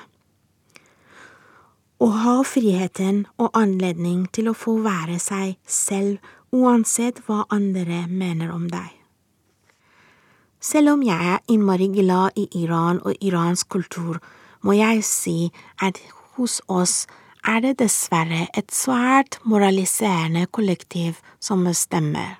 Å 2.01 2.07
ha 2.23 2.37
friheten 2.47 3.25
og 3.37 3.51
anledning 3.57 4.23
til 4.33 4.47
å 4.49 4.55
få 4.57 4.77
være 4.85 5.19
seg 5.19 5.57
selv 5.67 6.21
uansett 6.51 7.21
hva 7.25 7.45
andre 7.49 8.05
mener 8.07 8.51
om 8.51 8.67
deg. 8.71 8.89
Selv 10.61 10.93
om 10.93 11.03
jeg 11.03 11.33
er 11.35 11.41
innmari 11.49 11.87
glad 11.89 12.37
i 12.37 12.45
Iran 12.61 12.99
og 13.01 13.17
iransk 13.21 13.69
kultur, 13.73 14.19
må 14.61 14.75
jeg 14.77 15.01
si 15.07 15.49
at 15.81 15.97
hos 16.35 16.59
oss 16.69 17.07
er 17.47 17.63
det 17.63 17.79
dessverre 17.79 18.45
et 18.57 18.69
svært 18.69 19.39
moraliserende 19.43 20.45
kollektiv 20.53 21.17
som 21.39 21.65
bestemmer. 21.65 22.37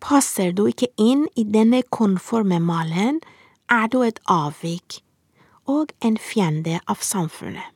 Passer 0.00 0.54
du 0.56 0.64
ikke 0.70 0.88
inn 0.98 1.26
i 1.36 1.44
denne 1.44 1.82
konforme 1.92 2.58
malen, 2.64 3.20
er 3.68 3.86
du 3.92 4.00
et 4.02 4.18
avvik 4.26 5.02
og 5.68 5.92
en 6.02 6.16
fiende 6.18 6.80
av 6.90 7.04
samfunnet. 7.04 7.68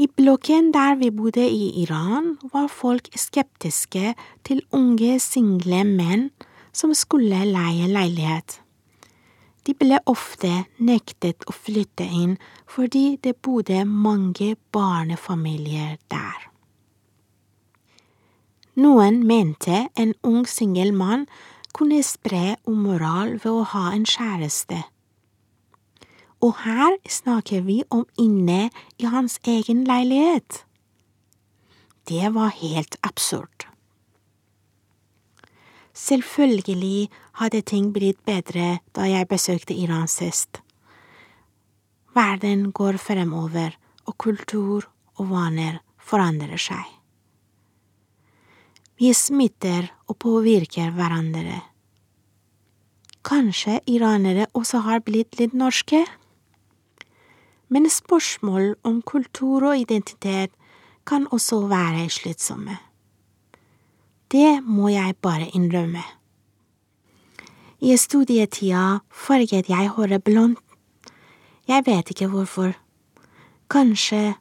I 0.00 0.06
blokken 0.16 0.70
der 0.72 0.94
vi 0.96 1.10
bodde 1.12 1.42
i 1.44 1.82
Iran, 1.82 2.38
var 2.52 2.70
folk 2.72 3.10
skeptiske 3.12 4.14
til 4.48 4.62
unge, 4.72 5.18
single 5.20 5.82
menn 5.84 6.30
som 6.72 6.94
skulle 6.96 7.42
leie 7.44 7.88
leilighet. 7.90 8.62
De 9.66 9.74
ble 9.76 9.98
ofte 10.08 10.48
nektet 10.80 11.44
å 11.44 11.52
flytte 11.52 12.06
inn 12.08 12.38
fordi 12.70 13.18
det 13.20 13.34
bodde 13.44 13.82
mange 13.84 14.54
barnefamilier 14.72 15.98
der. 16.08 16.46
Noen 18.80 19.20
mente 19.28 19.82
en 20.00 20.14
ung 20.24 20.46
singel 20.48 20.94
mann 20.96 21.26
kunne 21.76 22.00
spre 22.06 22.56
umoral 22.64 23.36
ved 23.42 23.52
å 23.52 23.68
ha 23.74 23.90
en 23.92 24.08
kjæreste. 24.08 24.80
Og 26.40 26.54
her 26.64 26.96
snakker 27.08 27.60
vi 27.66 27.82
om 27.92 28.06
inne 28.18 28.70
i 28.98 29.08
hans 29.12 29.38
egen 29.44 29.84
leilighet. 29.84 30.64
Det 32.08 32.32
var 32.34 32.54
helt 32.56 32.96
absurd. 33.04 33.66
Selvfølgelig 35.92 37.10
hadde 37.42 37.60
ting 37.60 37.92
blitt 37.92 38.22
bedre 38.24 38.78
da 38.96 39.04
jeg 39.08 39.28
besøkte 39.28 39.76
Iran 39.76 40.08
sist. 40.08 40.62
Verden 42.16 42.70
går 42.72 42.96
fremover, 42.98 43.76
og 44.08 44.16
kultur 44.18 44.88
og 45.20 45.28
vaner 45.30 45.78
forandrer 46.02 46.58
seg. 46.58 46.86
Vi 48.98 49.12
smitter 49.14 49.86
og 50.08 50.18
påvirker 50.24 50.90
hverandre. 50.96 51.60
Kanskje 53.24 53.78
iranere 53.86 54.48
også 54.56 54.80
har 54.88 55.04
blitt 55.04 55.38
litt 55.38 55.54
norske? 55.54 56.02
Men 57.70 57.86
spørsmål 57.90 58.74
om 58.82 59.02
kultur 59.02 59.68
og 59.70 59.78
identitet 59.78 60.50
kan 61.06 61.28
også 61.30 61.62
være 61.70 62.08
slitsomme. 62.10 62.76
Det 64.30 64.62
må 64.62 64.88
jeg 64.90 65.14
bare 65.22 65.50
innrømme. 65.54 66.02
I 67.80 67.96
studietida 67.96 69.00
farget 69.10 69.70
jeg 69.70 69.88
håret 69.88 70.24
blondt. 70.24 70.58
Jeg 71.68 71.86
vet 71.86 72.10
ikke 72.10 72.26
hvorfor. 72.26 72.74
Kanskje 73.70 74.34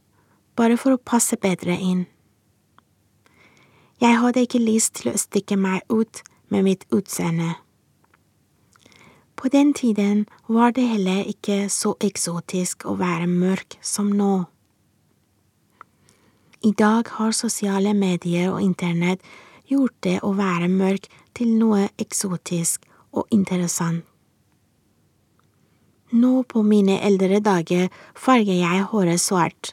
bare 0.55 0.77
for 0.77 0.97
å 0.97 1.03
passe 1.05 1.37
bedre 1.37 1.77
inn. 1.77 2.07
Jeg 4.01 4.17
hadde 4.19 4.41
ikke 4.43 4.61
lyst 4.63 4.95
til 4.99 5.13
å 5.13 5.19
stikke 5.19 5.57
meg 5.59 5.85
ut 5.89 6.21
med 6.49 6.65
mitt 6.65 6.85
utseende. 6.91 7.53
På 9.39 9.47
den 9.47 9.73
tiden 9.73 10.25
var 10.47 10.71
det 10.71 10.83
heller 10.83 11.23
ikke 11.23 11.69
så 11.71 11.93
eksotisk 12.03 12.83
å 12.83 12.97
være 12.99 13.27
mørk 13.31 13.77
som 13.79 14.09
nå. 14.11 14.43
I 16.59 16.73
dag 16.75 17.07
har 17.15 17.31
sosiale 17.31 17.93
medier 17.95 18.49
og 18.51 18.59
internett 18.59 19.23
gjort 19.71 19.95
det 20.03 20.17
å 20.27 20.33
være 20.35 20.67
mørk 20.67 21.07
til 21.39 21.53
noe 21.55 21.85
eksotisk 22.03 22.83
og 23.15 23.31
interessant. 23.31 24.03
Nå 26.11 26.41
på 26.43 26.63
mine 26.65 26.97
eldre 27.05 27.39
dager 27.39 27.87
farger 28.17 28.59
jeg 28.59 28.87
håret 28.91 29.23
svart. 29.23 29.71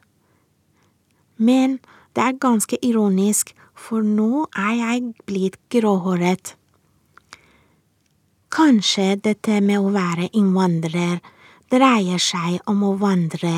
Men 1.37 1.81
det 2.15 2.23
er 2.23 2.39
ganske 2.39 2.79
ironisk 2.87 3.51
for 3.75 4.07
nå 4.07 4.47
er 4.55 4.79
jeg 4.79 5.11
blitt 5.27 5.59
gråhåret. 5.75 6.55
Kanskje 8.57 9.19
dette 9.21 9.59
med 9.61 9.83
å 9.85 9.91
være 9.93 10.31
innvandrer 10.33 11.19
dreier 11.69 12.21
seg 12.23 12.63
om 12.71 12.87
å 12.89 12.95
vandre 12.97 13.51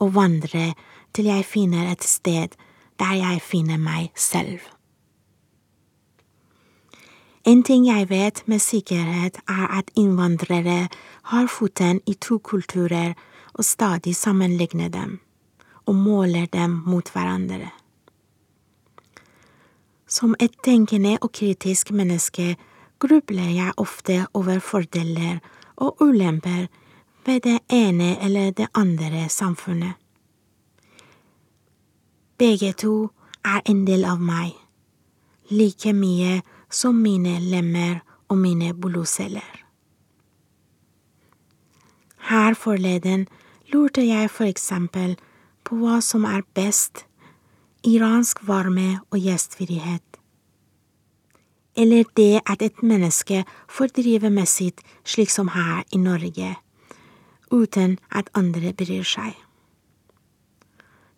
og 0.00 0.14
vandre 0.14 0.70
til 1.12 1.26
jeg 1.28 1.44
finner 1.44 1.90
et 1.90 2.04
sted 2.08 2.54
der 2.96 3.18
jeg 3.18 3.42
finner 3.44 3.76
meg 3.76 4.14
selv. 4.16 4.62
En 7.44 7.60
ting 7.68 7.84
jeg 7.84 8.08
vet 8.08 8.40
med 8.48 8.62
sikkerhet, 8.64 9.36
er 9.44 9.66
at 9.76 9.90
innvandrere 9.94 10.88
har 11.32 11.50
foten 11.52 12.00
i 12.08 12.14
to 12.16 12.38
kulturer 12.38 13.12
og 13.52 13.64
stadig 13.64 14.16
sammenligner 14.16 14.88
dem, 14.88 15.18
og 15.84 16.00
måler 16.00 16.48
dem 16.48 16.80
mot 16.86 17.12
hverandre. 17.12 17.68
Som 20.08 20.34
et 20.40 20.56
tenkende 20.64 21.18
og 21.20 21.34
kritisk 21.36 21.92
menneske 21.92 22.56
grubler 22.98 23.50
jeg 23.50 23.72
ofte 23.76 24.26
over 24.34 24.58
fordeler 24.58 25.38
og 25.76 26.02
ulemper 26.02 26.66
ved 27.26 27.40
det 27.40 27.58
ene 27.68 28.16
eller 28.24 28.50
det 28.50 28.68
andre 28.74 29.28
samfunnet. 29.28 29.94
Begge 32.38 32.72
to 32.72 33.10
er 33.44 33.60
en 33.64 33.86
del 33.86 34.04
av 34.04 34.20
meg, 34.20 34.52
like 35.50 35.92
mye 35.92 36.42
som 36.70 36.98
mine 37.00 37.38
lemmer 37.40 38.02
og 38.28 38.38
mine 38.38 38.74
blodceller. 38.74 39.62
Her 42.28 42.54
forleden 42.54 43.26
lurte 43.72 44.02
jeg 44.02 44.30
for 44.30 44.44
eksempel 44.44 45.14
på 45.64 45.78
hva 45.78 46.00
som 46.02 46.24
er 46.24 46.42
best 46.54 47.06
iransk 47.86 48.42
varme 48.48 49.00
og 49.10 49.18
gjestfrihet. 49.22 50.02
Eller 51.76 52.04
det 52.16 52.40
at 52.46 52.62
et 52.62 52.82
menneske 52.82 53.44
får 53.68 53.92
drive 53.96 54.30
med 54.30 54.48
sitt 54.48 54.80
slik 55.04 55.30
som 55.30 55.48
her 55.52 55.84
i 55.92 55.98
Norge, 56.00 56.56
uten 57.52 57.98
at 58.10 58.30
andre 58.34 58.72
bryr 58.72 59.04
seg. 59.04 59.34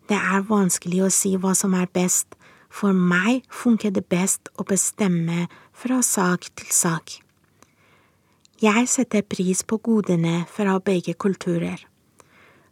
Det 0.09 0.17
er 0.17 0.45
vanskelig 0.49 1.03
å 1.05 1.13
si 1.13 1.35
hva 1.37 1.53
som 1.55 1.75
er 1.77 1.87
best, 1.93 2.35
for 2.69 2.93
meg 2.93 3.43
funker 3.49 3.93
det 3.93 4.05
best 4.09 4.49
å 4.57 4.65
bestemme 4.67 5.47
fra 5.73 6.01
sak 6.05 6.49
til 6.57 6.71
sak. 6.73 7.19
Jeg 8.59 8.89
setter 8.91 9.23
pris 9.23 9.63
på 9.63 9.77
godene 9.79 10.43
fra 10.51 10.79
begge 10.83 11.13
kulturer. 11.13 11.79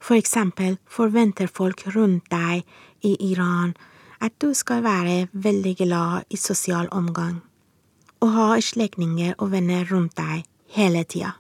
For 0.04 0.20
eksempel 0.20 0.76
forventer 0.86 1.48
folk 1.48 1.86
rundt 1.96 2.28
deg 2.30 2.66
i 3.08 3.14
Iran 3.32 3.72
at 4.20 4.34
du 4.42 4.52
skal 4.54 4.84
være 4.84 5.30
veldig 5.32 5.76
glad 5.80 6.28
i 6.34 6.38
sosial 6.38 6.90
omgang, 6.92 7.42
å 8.22 8.30
ha 8.34 8.48
slektninger 8.62 9.36
og 9.38 9.52
venner 9.54 9.86
rundt 9.92 10.16
deg 10.18 10.46
hele 10.76 11.04
tida. 11.06 11.36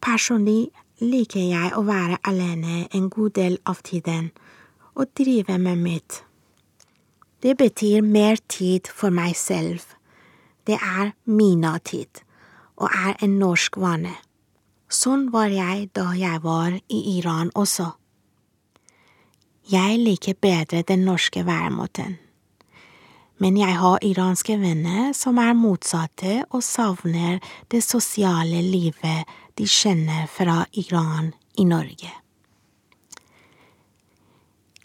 Personlig 0.00 0.70
liker 1.00 1.42
jeg 1.42 1.72
å 1.76 1.82
være 1.84 2.20
alene 2.28 2.86
en 2.96 3.08
god 3.12 3.34
del 3.36 3.58
av 3.68 3.82
tiden 3.84 4.30
og 4.94 5.10
drive 5.16 5.58
med 5.58 5.80
mitt. 5.80 6.22
Det 7.40 7.56
betyr 7.56 8.04
mer 8.04 8.40
tid 8.48 8.88
for 8.88 9.10
meg 9.10 9.36
selv. 9.36 9.84
Det 10.66 10.76
er 10.76 11.14
mina-tid, 11.24 12.20
og 12.76 12.88
er 12.92 13.16
en 13.24 13.38
norsk 13.40 13.78
vane. 13.80 14.12
Sånn 14.90 15.30
var 15.32 15.48
jeg 15.52 15.88
da 15.96 16.10
jeg 16.18 16.42
var 16.44 16.76
i 16.88 17.00
Iran 17.16 17.52
også. 17.54 17.92
Jeg 19.70 20.00
liker 20.02 20.36
bedre 20.40 20.82
den 20.82 21.06
norske 21.06 21.44
væremåten 21.46 22.18
men 23.40 23.56
jeg 23.56 23.76
har 23.80 24.04
iranske 24.04 24.56
venner 24.60 25.14
som 25.16 25.38
er 25.40 25.56
motsatte 25.56 26.42
og 26.50 26.62
savner 26.64 27.38
det 27.72 27.80
sosiale 27.84 28.60
livet 28.64 29.28
de 29.56 29.68
kjenner 29.68 30.28
fra 30.28 30.64
Iran 30.76 31.32
i 31.56 31.64
Norge. 31.68 32.12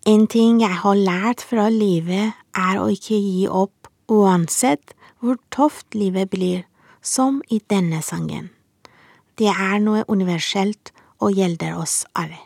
En 0.06 0.28
ting 0.30 0.62
jeg 0.62 0.82
har 0.84 0.96
lært 0.96 1.41
fra 1.41 1.68
livet, 1.74 2.36
er 2.56 2.78
å 2.80 2.88
ikke 2.94 3.18
gi 3.18 3.48
opp 3.50 3.89
uansett 4.08 4.94
hvor 5.20 5.39
tøft 5.52 5.98
livet 5.98 6.30
blir, 6.30 6.63
som 7.02 7.41
i 7.50 7.60
denne 7.70 8.02
sangen. 8.06 8.52
Det 9.36 9.50
er 9.52 9.82
noe 9.82 10.06
universelt 10.08 10.94
og 11.20 11.34
gjelder 11.36 11.76
oss 11.82 12.04
alle. 12.13 12.39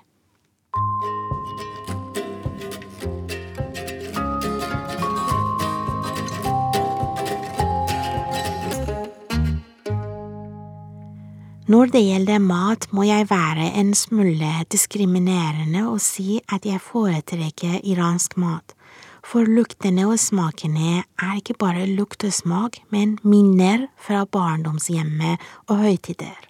Når 11.70 11.92
det 11.94 12.00
gjelder 12.02 12.40
mat, 12.42 12.88
må 12.90 13.04
jeg 13.06 13.28
være 13.30 13.68
en 13.78 13.92
smule 13.94 14.48
diskriminerende 14.74 15.84
og 15.86 16.00
si 16.02 16.40
at 16.50 16.66
jeg 16.66 16.82
foretrekker 16.82 17.84
iransk 17.86 18.40
mat, 18.42 18.74
for 19.22 19.46
luktene 19.46 20.08
og 20.10 20.18
smakene 20.18 21.04
er 21.04 21.36
ikke 21.38 21.60
bare 21.62 21.86
lukt 21.86 22.26
og 22.26 22.34
smak, 22.34 22.82
men 22.90 23.20
minner 23.22 23.86
fra 24.02 24.24
barndomshjemmet 24.26 25.38
og 25.70 25.86
høytider. 25.86 26.42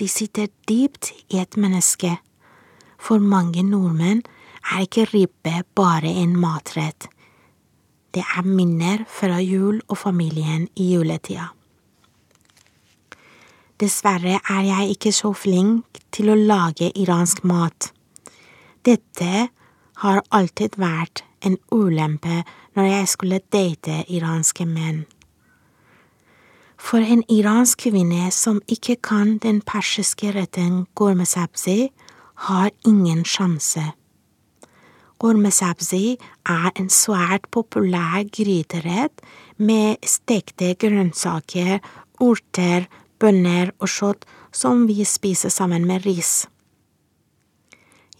De 0.00 0.08
sitter 0.08 0.48
dypt 0.64 1.12
i 1.28 1.44
et 1.44 1.60
menneske. 1.60 2.16
For 2.96 3.20
mange 3.20 3.60
nordmenn 3.60 4.24
er 4.72 4.88
ikke 4.88 5.10
ribbe 5.12 5.66
bare 5.76 6.16
en 6.24 6.32
matrett. 6.40 7.12
Det 8.16 8.24
er 8.24 8.48
minner 8.48 9.04
fra 9.04 9.36
jul 9.44 9.84
og 9.84 10.00
familien 10.08 10.70
i 10.80 10.94
juletida. 10.94 11.52
Dessverre 13.80 14.36
er 14.44 14.64
jeg 14.66 14.90
ikke 14.94 15.12
så 15.16 15.30
flink 15.32 16.00
til 16.12 16.28
å 16.28 16.36
lage 16.36 16.90
iransk 17.00 17.46
mat. 17.48 17.92
Dette 18.84 19.46
har 20.02 20.20
alltid 20.28 20.76
vært 20.80 21.22
en 21.40 21.56
ulempe 21.72 22.42
når 22.76 22.90
jeg 22.90 23.08
skulle 23.14 23.40
date 23.52 24.02
iranske 24.12 24.66
menn. 24.68 25.06
For 26.80 27.00
en 27.00 27.22
iransk 27.32 27.86
kvinne 27.86 28.28
som 28.32 28.60
ikke 28.68 28.98
kan 29.04 29.38
den 29.40 29.62
persiske 29.64 30.32
retten 30.36 30.84
gormesabzi, 30.96 31.90
har 32.48 32.70
ingen 32.88 33.24
sjanse. 33.28 33.82
Gormesabzi 35.20 36.16
er 36.48 36.70
en 36.72 36.88
svært 36.88 37.50
populær 37.52 38.24
gryterett 38.32 39.20
med 39.60 40.00
stekte 40.08 40.72
grønnsaker, 40.80 41.80
urter, 42.20 42.88
bønner 43.20 43.74
og 43.78 43.90
kjøtt 43.92 44.26
som 44.52 44.86
vi 44.88 45.04
spiser 45.04 45.52
sammen 45.52 45.86
med 45.86 46.06
ris. 46.08 46.48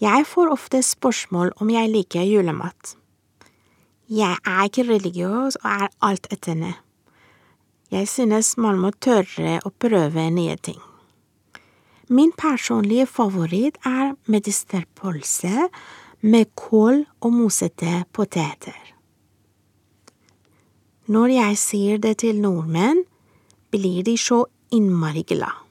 Jeg 0.01 0.25
får 0.25 0.49
ofte 0.53 0.81
spørsmål 0.81 1.51
om 1.61 1.69
jeg 1.69 1.91
liker 1.91 2.25
julemat. 2.25 2.95
Jeg 4.09 4.37
er 4.45 4.63
ikke 4.65 4.87
religiøs 4.87 5.59
og 5.61 5.67
er 5.69 5.91
alt 6.01 6.25
etterne. 6.33 6.73
Jeg 7.91 8.07
synes 8.07 8.55
man 8.57 8.79
må 8.79 8.93
tørre 9.03 9.59
å 9.67 9.69
prøve 9.69 10.29
nye 10.31 10.55
ting. 10.57 10.79
Min 12.11 12.31
personlige 12.35 13.05
favoritt 13.07 13.77
er 13.87 14.15
medisterpølse 14.27 15.67
med 16.21 16.49
kål 16.59 17.05
og 17.21 17.33
mosete 17.35 18.01
poteter. 18.11 18.75
Når 21.07 21.35
jeg 21.35 21.59
sier 21.59 22.01
det 22.01 22.17
til 22.23 22.41
nordmenn, 22.41 23.05
blir 23.71 24.03
de 24.07 24.17
så 24.19 24.45
innmari 24.71 25.23
glad. 25.27 25.67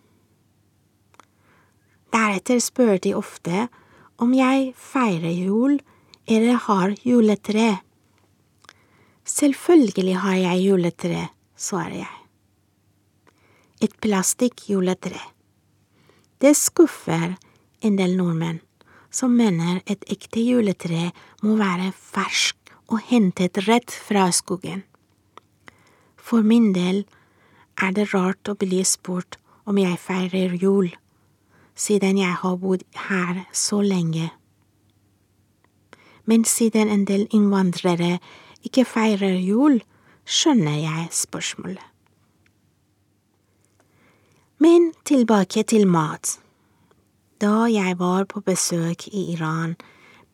Deretter 2.11 2.59
spør 2.63 2.99
de 3.03 3.15
ofte 3.15 3.67
om 4.21 4.33
jeg 4.35 4.73
feirer 4.77 5.33
jul 5.33 5.79
eller 6.31 6.59
har 6.67 6.95
juletre. 7.07 7.81
Selvfølgelig 9.25 10.17
har 10.25 10.39
jeg 10.41 10.65
juletre, 10.67 11.29
svarer 11.57 12.03
jeg. 12.03 12.17
Et 13.81 13.95
plastikkjuletre. 14.03 15.21
Det 16.41 16.53
skuffer 16.57 17.37
en 17.81 17.97
del 17.97 18.17
nordmenn, 18.19 18.61
som 19.11 19.33
mener 19.37 19.81
et 19.87 20.05
ekte 20.13 20.43
juletre 20.45 21.11
må 21.43 21.57
være 21.59 21.91
fersk 21.97 22.75
og 22.91 23.01
hentet 23.09 23.63
rett 23.69 23.95
fra 23.95 24.29
skogen. 24.35 24.83
For 26.17 26.45
min 26.47 26.73
del 26.75 27.05
er 27.83 27.95
det 27.97 28.11
rart 28.15 28.49
å 28.49 28.57
bli 28.59 28.83
spurt 28.85 29.39
om 29.65 29.79
jeg 29.79 29.99
feirer 30.01 30.57
jul, 30.59 30.91
siden 31.75 32.19
jeg 32.21 32.37
har 32.43 32.57
bodd 32.61 32.85
her 33.09 33.45
så 33.53 33.81
lenge. 33.83 34.31
Men 36.25 36.45
siden 36.45 36.91
en 36.93 37.07
del 37.09 37.27
innvandrere 37.35 38.19
ikke 38.67 38.85
feirer 38.85 39.39
jul, 39.41 39.81
skjønner 40.29 40.77
jeg 40.79 41.09
spørsmålet. 41.17 41.87
Men 44.61 44.93
tilbake 45.09 45.65
til 45.65 45.87
mat. 45.89 46.37
Da 47.41 47.65
jeg 47.73 47.97
var 47.99 48.27
på 48.29 48.43
besøk 48.45 49.07
i 49.09 49.31
Iran, 49.33 49.79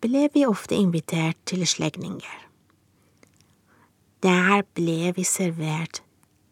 ble 0.03 0.27
vi 0.35 0.43
ofte 0.45 0.75
invitert 0.75 1.39
til 1.47 1.63
slektninger. 1.67 2.43
Der 4.27 4.65
ble 4.75 5.13
vi 5.15 5.23
servert 5.23 6.03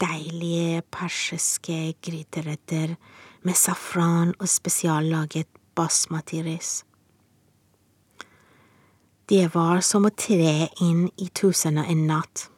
deilige 0.05 0.83
persiske 0.93 1.95
gryteretter 2.05 2.97
med 3.45 3.57
safran 3.57 4.35
og 4.39 4.49
spesiallaget 4.49 5.49
basmati-ris. 5.77 6.83
Det 9.29 9.47
var 9.55 9.81
som 9.81 10.05
å 10.05 10.13
tre 10.13 10.69
inn 10.85 11.07
i 11.17 11.31
Tusen 11.33 11.81
og 11.81 11.89
en 11.89 12.03
natt. 12.11 12.49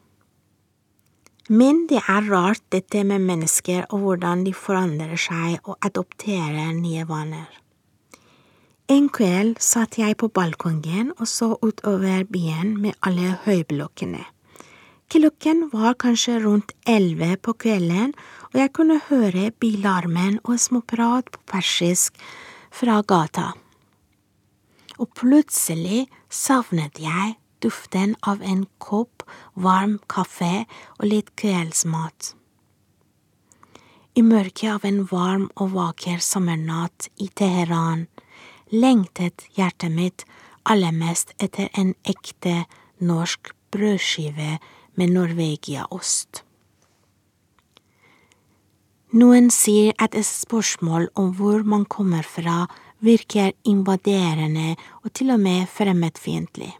Men 1.46 1.84
det 1.86 2.00
er 2.10 2.26
rart 2.26 2.64
dette 2.74 3.04
med 3.06 3.22
mennesker 3.22 3.84
og 3.94 4.02
hvordan 4.02 4.42
de 4.48 4.54
forandrer 4.56 5.20
seg 5.20 5.60
og 5.62 5.78
adopterer 5.86 6.72
nye 6.74 7.06
vaner. 7.06 7.46
En 8.90 9.06
kveld 9.10 9.60
satt 9.62 9.98
jeg 9.98 10.18
på 10.18 10.28
balkongen 10.34 11.12
og 11.16 11.26
så 11.30 11.52
utover 11.62 12.26
byen 12.30 12.74
med 12.82 12.98
alle 13.06 13.36
høyblokkene. 13.46 14.24
Klokken 15.08 15.68
var 15.72 15.94
kanskje 15.94 16.40
rundt 16.42 16.72
elleve 16.86 17.36
på 17.38 17.52
kvelden, 17.54 18.14
og 18.50 18.58
jeg 18.58 18.72
kunne 18.74 18.98
høre 19.08 19.50
bilarmen 19.62 20.40
og 20.44 20.58
småprat 20.58 21.30
på 21.30 21.42
persisk 21.46 22.18
fra 22.74 22.98
gata. 23.06 23.52
Og 24.98 25.12
plutselig 25.14 26.08
savnet 26.30 26.98
jeg 26.98 27.36
duften 27.62 28.16
av 28.26 28.42
en 28.42 28.64
kopp 28.82 29.22
varm 29.54 30.00
kaffe 30.10 30.64
og 30.98 31.06
litt 31.06 31.30
kveldsmat. 31.38 32.34
I 34.16 34.24
mørket 34.24 34.72
av 34.72 34.86
en 34.88 35.02
varm 35.10 35.50
og 35.54 35.74
vakker 35.76 36.22
sommernatt 36.24 37.10
i 37.20 37.28
Teheran 37.28 38.06
lengtet 38.72 39.46
hjertet 39.54 39.92
mitt 39.92 40.24
aller 40.66 40.94
mest 40.96 41.34
etter 41.38 41.68
en 41.78 41.92
ekte 42.08 42.64
norsk 42.98 43.52
brødskive 43.70 44.56
med 44.96 45.12
Norvegia-ost. 45.14 46.42
Noen 49.16 49.48
sier 49.54 49.94
at 50.02 50.16
et 50.18 50.26
spørsmål 50.26 51.08
om 51.14 51.30
hvor 51.38 51.62
man 51.64 51.84
kommer 51.84 52.26
fra, 52.26 52.66
virker 53.00 53.52
invaderende 53.64 54.74
og 55.04 55.12
til 55.12 55.30
og 55.30 55.40
med 55.40 55.66
fremmedfiendtlig. 55.70 56.72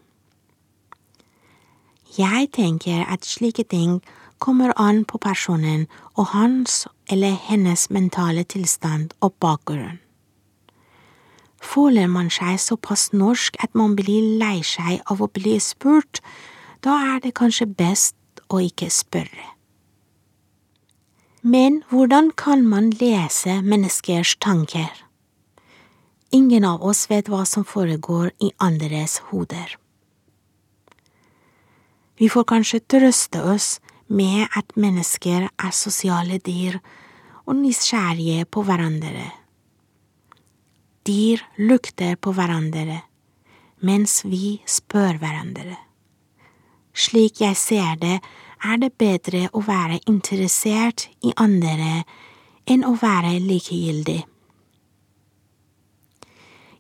Jeg 2.19 2.49
tenker 2.53 3.05
at 3.05 3.25
slike 3.25 3.65
ting 3.65 4.01
kommer 4.39 4.73
an 4.77 5.05
på 5.05 5.19
personen 5.19 5.87
og 6.15 6.27
hans 6.33 6.87
eller 7.09 7.37
hennes 7.49 7.91
mentale 7.91 8.45
tilstand 8.45 9.13
og 9.21 9.35
bakgrunn. 9.41 10.01
Føler 11.63 12.07
man 12.07 12.29
seg 12.31 12.61
såpass 12.61 13.13
norsk 13.13 13.57
at 13.65 13.75
man 13.75 13.97
blir 13.97 14.37
lei 14.41 14.61
seg 14.65 15.01
av 15.11 15.23
å 15.25 15.31
bli 15.33 15.57
spurt, 15.61 16.21
da 16.87 16.97
er 17.17 17.23
det 17.25 17.35
kanskje 17.35 17.67
best 17.67 18.15
å 18.47 18.61
ikke 18.63 18.87
spørre. 18.95 19.49
Men 21.43 21.81
hvordan 21.91 22.31
kan 22.39 22.63
man 22.67 22.93
lese 23.01 23.61
menneskers 23.63 24.37
tanker? 24.43 24.93
Ingen 26.35 26.67
av 26.67 26.83
oss 26.87 27.07
vet 27.11 27.31
hva 27.31 27.45
som 27.47 27.67
foregår 27.67 28.31
i 28.43 28.53
andres 28.63 29.19
hoder. 29.31 29.77
Vi 32.19 32.29
får 32.33 32.47
kanskje 32.53 32.81
trøste 32.87 33.43
oss 33.43 33.69
med 34.07 34.47
at 34.57 34.77
mennesker 34.79 35.49
er 35.51 35.75
sosiale 35.75 36.39
dyr 36.39 36.79
og 37.47 37.59
nysgjerrige 37.59 38.47
på 38.47 38.63
hverandre. 38.67 39.27
Dyr 41.07 41.43
lukter 41.59 42.15
på 42.19 42.35
hverandre 42.35 43.03
mens 43.85 44.23
vi 44.25 44.61
spør 44.67 45.19
hverandre. 45.21 45.86
Slik 46.97 47.43
jeg 47.43 47.57
ser 47.61 47.99
det, 48.01 48.21
er 48.65 48.79
det 48.81 48.95
bedre 48.97 49.47
å 49.53 49.61
være 49.67 50.01
interessert 50.09 51.11
i 51.21 51.35
andre 51.37 52.03
enn 52.67 52.87
å 52.89 52.95
være 52.97 53.37
likegyldig. 53.45 54.23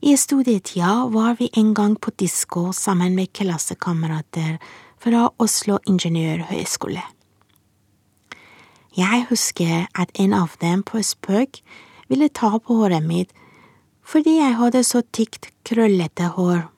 I 0.06 0.14
studietida 0.16 1.06
var 1.12 1.36
vi 1.38 1.50
en 1.56 1.74
gang 1.74 1.96
på 2.00 2.12
disko 2.16 2.70
sammen 2.72 3.14
med 3.16 3.32
klassekamerater 3.36 4.56
fra 5.02 5.26
Oslo 5.42 5.78
ingeniørhøgskole. 5.88 7.02
Jeg 8.96 9.26
husker 9.28 9.88
at 9.92 10.12
en 10.16 10.32
av 10.32 10.56
dem 10.60 10.84
på 10.86 11.02
spøk 11.04 11.60
ville 12.08 12.28
ta 12.28 12.54
på 12.56 12.78
håret 12.80 13.04
mitt 13.04 13.34
fordi 14.06 14.36
jeg 14.38 14.54
hadde 14.60 14.84
så 14.86 15.02
tykt, 15.12 15.50
krøllete 15.66 16.30
hår. 16.36 16.68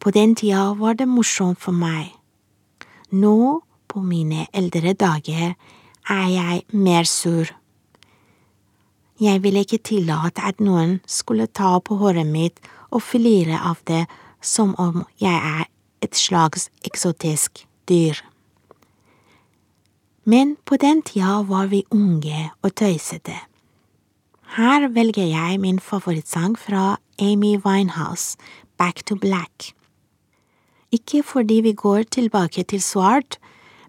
På 0.00 0.10
den 0.10 0.34
tida 0.34 0.72
var 0.74 0.94
det 0.96 1.06
morsomt 1.08 1.60
for 1.60 1.76
meg. 1.76 2.14
Nå, 3.12 3.60
på 3.88 4.00
mine 4.00 4.46
eldre 4.56 4.94
dager, 4.96 5.56
er 6.08 6.28
jeg 6.32 6.62
mer 6.72 7.04
sur. 7.04 7.50
Jeg 9.20 9.42
ville 9.42 9.60
ikke 9.60 9.82
tillate 9.84 10.40
at 10.40 10.62
noen 10.64 11.00
skulle 11.04 11.50
ta 11.52 11.74
på 11.84 11.98
håret 12.00 12.24
mitt 12.26 12.62
og 12.88 13.02
flire 13.04 13.58
av 13.60 13.82
det 13.84 14.06
som 14.40 14.72
om 14.80 15.04
jeg 15.20 15.36
er 15.36 15.66
et 16.00 16.16
slags 16.16 16.70
eksotisk 16.88 17.66
dyr. 17.90 18.16
Men 20.24 20.56
på 20.64 20.78
den 20.80 21.02
tida 21.04 21.42
var 21.44 21.68
vi 21.68 21.82
unge 21.92 22.48
og 22.62 22.72
tøysete. 22.74 23.36
Her 24.56 24.88
velger 24.88 25.28
jeg 25.28 25.60
min 25.60 25.78
favorittsang 25.78 26.56
fra 26.58 26.96
Amy 27.20 27.58
Winehouse, 27.60 28.38
Back 28.78 29.04
to 29.04 29.14
Black. 29.14 29.74
Ikke 30.92 31.22
fordi 31.22 31.60
vi 31.62 31.72
går 31.72 32.02
tilbake 32.02 32.64
til 32.64 32.82
svart, 32.82 33.38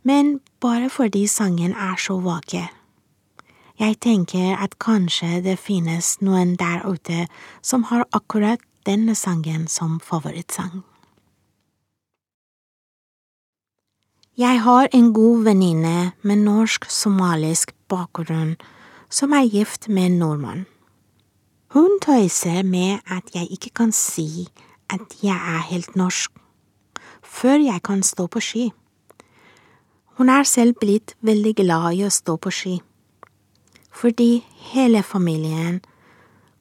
men 0.03 0.39
bare 0.59 0.89
fordi 0.89 1.27
sangen 1.27 1.71
er 1.73 1.97
så 1.97 2.19
vakker. 2.21 2.69
Jeg 3.79 3.97
tenker 4.01 4.57
at 4.61 4.77
kanskje 4.79 5.41
det 5.41 5.57
finnes 5.59 6.19
noen 6.21 6.53
der 6.55 6.85
ute 6.85 7.25
som 7.61 7.83
har 7.89 8.05
akkurat 8.13 8.61
denne 8.85 9.15
sangen 9.15 9.67
som 9.67 9.99
favorittsang. 9.99 10.83
Jeg 14.37 14.61
har 14.61 14.87
en 14.93 15.13
god 15.13 15.43
venninne 15.43 16.11
med 16.21 16.43
norsk-somalisk 16.45 17.73
bakgrunn 17.89 18.55
som 19.09 19.33
er 19.33 19.49
gift 19.49 19.89
med 19.89 20.05
en 20.05 20.19
nordmann. 20.19 20.65
Hun 21.73 21.99
tøyser 22.01 22.63
med 22.63 22.99
at 23.05 23.35
jeg 23.35 23.47
ikke 23.51 23.69
kan 23.75 23.91
si 23.91 24.47
at 24.89 25.17
jeg 25.23 25.35
er 25.35 25.61
helt 25.69 25.95
norsk, 25.95 26.31
før 27.31 27.63
jeg 27.63 27.81
kan 27.87 28.03
stå 28.03 28.27
på 28.27 28.43
ski. 28.43 28.69
Hun 30.19 30.29
er 30.29 30.43
selv 30.43 30.75
blitt 30.83 31.15
veldig 31.23 31.55
glad 31.63 31.93
i 31.95 32.05
å 32.05 32.13
stå 32.13 32.37
på 32.37 32.51
ski 32.51 32.77
fordi 33.91 34.43
hele 34.71 35.03
familien 35.03 35.81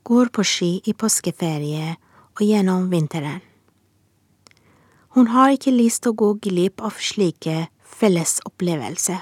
går 0.05 0.33
på 0.35 0.45
ski 0.45 0.71
i 0.85 0.93
påskeferie 0.93 1.95
og 2.35 2.43
gjennom 2.43 2.89
vinteren. 2.91 3.41
Hun 5.15 5.31
har 5.35 5.55
ikke 5.55 5.75
lyst 5.75 6.03
til 6.05 6.13
å 6.13 6.19
gå 6.19 6.31
glipp 6.47 6.83
av 6.83 6.99
slike 7.03 7.69
fellesopplevelser. 7.99 9.21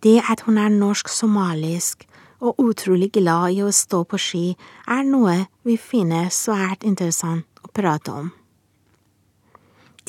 Det 0.00 0.16
at 0.32 0.44
hun 0.46 0.58
er 0.60 0.72
norsk-somalisk 0.72 2.06
og 2.40 2.60
utrolig 2.64 3.10
glad 3.12 3.56
i 3.56 3.62
å 3.64 3.72
stå 3.72 4.02
på 4.08 4.20
ski, 4.20 4.44
er 4.88 5.04
noe 5.04 5.44
vi 5.64 5.76
finner 5.76 6.32
svært 6.32 6.84
interessant 6.88 7.44
å 7.64 7.68
prate 7.68 8.12
om. 8.22 8.30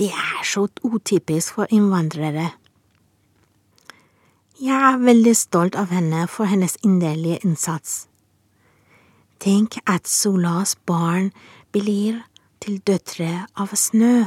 Det 0.01 0.09
er 0.09 0.45
så 0.49 0.63
utypisk 0.81 1.53
for 1.53 1.69
innvandrere. 1.69 2.47
Jeg 4.57 4.77
er 4.87 4.95
veldig 4.97 5.33
stolt 5.37 5.75
av 5.77 5.91
henne 5.93 6.23
for 6.25 6.49
hennes 6.49 6.73
inderlige 6.81 7.37
innsats. 7.45 8.07
Tenk 9.37 9.77
at 9.85 10.09
Solas 10.09 10.73
barn 10.89 11.29
blir 11.69 12.17
til 12.65 12.79
døtre 12.81 13.45
av 13.53 13.75
snø. 13.77 14.25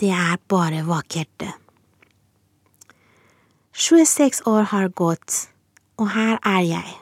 Det 0.00 0.08
er 0.08 0.40
bare 0.48 0.80
vakkert. 0.88 1.44
26 3.76 4.46
år 4.48 4.70
har 4.72 4.88
gått, 4.88 5.42
og 6.00 6.08
her 6.16 6.40
er 6.40 6.64
jeg. 6.70 6.96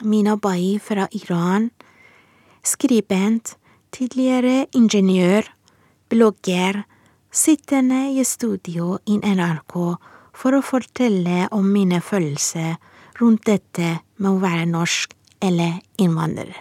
Mina 0.00 0.40
Bai 0.40 0.78
fra 0.80 1.10
Iran, 1.12 1.72
skribent, 2.64 3.57
tidligere 3.94 4.66
ingeniør, 4.76 5.48
blogger, 6.08 6.82
sittende 7.30 8.08
i 8.12 8.24
studio 8.24 8.98
i 9.06 9.18
NRK 9.20 9.74
for 10.38 10.56
å 10.56 10.64
fortelle 10.64 11.46
om 11.54 11.66
mine 11.72 12.00
følelser 12.04 12.76
rundt 13.20 13.46
dette 13.48 13.98
med 14.16 14.30
å 14.30 14.40
være 14.42 14.68
norsk 14.70 15.14
eller 15.44 15.80
innvandrer. 16.00 16.54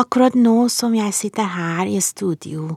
Akkurat 0.00 0.36
nå 0.38 0.68
som 0.72 0.94
jeg 0.96 1.12
sitter 1.16 1.48
her 1.50 1.88
i 1.90 1.98
studio, 2.00 2.76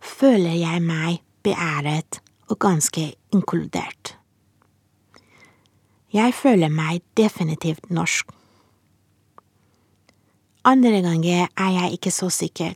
føler 0.00 0.56
jeg 0.58 0.82
meg 0.84 1.20
beæret 1.44 2.20
og 2.50 2.58
ganske 2.60 3.06
inkludert. 3.32 4.16
Jeg 6.10 6.34
føler 6.34 6.72
meg 6.74 7.04
definitivt 7.16 7.86
norsk. 7.94 8.26
Andre 10.64 11.00
ganger 11.00 11.48
er 11.56 11.70
jeg 11.72 11.92
ikke 11.96 12.10
så 12.12 12.28
sikker. 12.28 12.74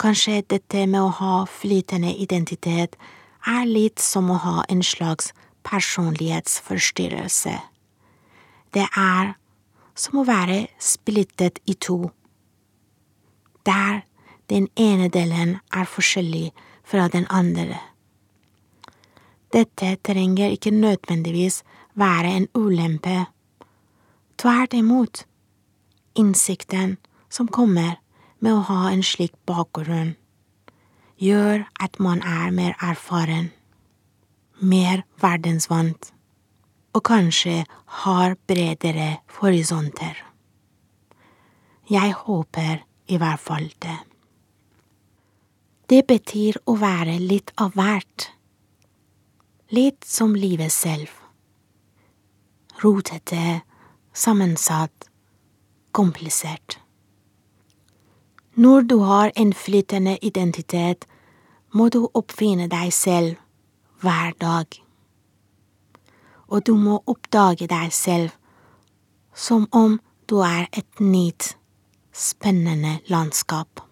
Kanskje 0.00 0.40
dette 0.48 0.86
med 0.88 1.02
å 1.02 1.12
ha 1.18 1.34
flytende 1.44 2.14
identitet 2.16 2.96
er 3.44 3.68
litt 3.68 4.00
som 4.00 4.30
å 4.32 4.38
ha 4.40 4.64
en 4.72 4.80
slags 4.82 5.34
personlighetsforstyrrelse. 5.68 7.58
Det 8.72 8.86
er 8.88 9.34
som 9.96 10.22
å 10.22 10.24
være 10.28 10.66
splittet 10.80 11.60
i 11.68 11.76
to, 11.76 12.10
der 13.68 14.04
den 14.48 14.68
ene 14.80 15.10
delen 15.12 15.58
er 15.72 15.84
forskjellig 15.84 16.50
fra 16.84 17.08
den 17.12 17.28
andre. 17.28 17.80
Dette 19.52 19.96
trenger 20.04 20.56
ikke 20.56 20.72
nødvendigvis 20.72 21.62
være 21.94 22.32
en 22.40 22.48
ulempe. 22.56 23.26
Tvert 24.40 24.72
imot, 24.76 25.26
innsikten 26.18 26.96
som 27.28 27.48
kommer 27.48 27.98
med 28.38 28.52
å 28.54 28.64
ha 28.68 28.90
en 28.90 29.04
slik 29.04 29.34
bakgrunn, 29.48 30.14
gjør 31.20 31.64
at 31.80 31.98
man 32.02 32.20
er 32.24 32.52
mer 32.52 32.76
erfaren, 32.82 33.50
mer 34.60 35.04
verdensvant 35.20 36.12
og 36.96 37.04
kanskje 37.04 37.64
har 38.02 38.36
bredere 38.48 39.18
horisonter. 39.38 40.16
Jeg 41.90 42.14
håper 42.24 42.80
i 43.12 43.18
hvert 43.20 43.40
fall 43.40 43.68
det. 43.84 43.98
Det 45.86 46.02
betyr 46.08 46.58
å 46.66 46.74
være 46.80 47.18
litt 47.22 47.52
av 47.62 47.76
hvert, 47.76 48.30
litt 49.70 50.08
som 50.08 50.34
livet 50.34 50.72
selv. 50.74 51.12
Rotete, 52.82 53.60
sammensatt, 54.12 55.05
komplisert. 55.96 56.78
Når 58.54 58.80
du 58.90 58.98
har 58.98 59.32
en 59.36 59.52
flytende 59.52 60.18
identitet, 60.22 61.06
må 61.72 61.88
du 61.88 62.06
oppfinne 62.14 62.68
deg 62.72 62.92
selv 62.92 63.36
hver 64.00 64.32
dag. 64.40 64.66
Og 66.48 66.66
du 66.66 66.74
må 66.80 67.00
oppdage 67.06 67.68
deg 67.68 67.92
selv 67.92 68.32
som 69.36 69.66
om 69.72 69.98
du 70.28 70.40
er 70.40 70.68
et 70.72 71.00
nytt, 71.00 71.56
spennende 72.12 72.98
landskap. 73.12 73.82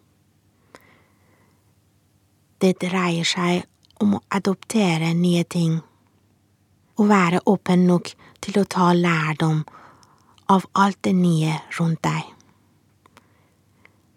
Det 2.61 2.73
dreier 2.81 3.29
seg 3.29 3.67
om 4.01 4.17
å 4.17 4.23
adoptere 4.33 5.13
nye 5.15 5.45
ting, 5.45 5.77
og 6.97 7.09
være 7.11 7.45
åpen 7.51 7.85
nok 7.91 8.15
til 8.41 8.61
å 8.63 8.69
ta 8.77 8.93
lærdom 8.97 9.61
av 10.47 10.67
alt 10.73 10.99
det 11.03 11.17
nye 11.17 11.59
rundt 11.79 12.03
deg 12.05 12.35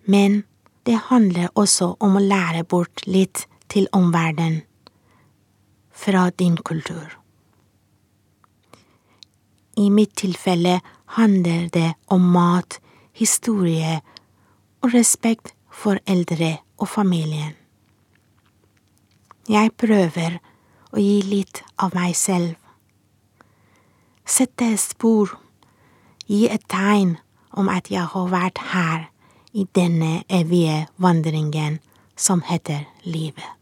men 0.08 0.44
det 0.84 0.96
handler 1.10 1.50
også 1.60 1.96
om 2.00 2.16
å 2.16 2.24
lære 2.24 2.64
bort 2.64 3.04
litt 3.06 3.44
til 3.68 3.90
omverdenen 3.92 4.62
fra 5.92 6.30
din 6.40 6.56
kultur. 6.70 7.18
I 9.76 9.90
mitt 9.92 10.14
tilfelle 10.16 10.78
handler 11.18 11.68
det 11.74 11.90
om 12.08 12.24
mat, 12.32 12.80
historie 13.12 13.98
og 14.80 14.94
respekt 14.94 15.52
for 15.72 16.00
eldre 16.06 16.54
og 16.78 16.88
familien. 16.88 17.52
Jeg 19.50 19.74
prøver 19.76 20.40
å 20.94 21.04
gi 21.04 21.20
litt 21.28 21.64
av 21.84 21.98
meg 21.98 22.16
selv. 22.16 22.56
Sette 24.24 24.72
spor, 24.80 25.36
gi 26.28 26.48
et 26.52 26.64
tegn 26.70 27.18
om 27.52 27.70
at 27.70 27.92
jeg 27.92 28.06
har 28.14 28.32
vært 28.32 28.62
her 28.74 29.08
i 29.54 29.68
denne 29.76 30.24
evige 30.30 30.88
vandringen 30.98 31.80
som 32.18 32.44
heter 32.46 32.86
livet. 33.04 33.57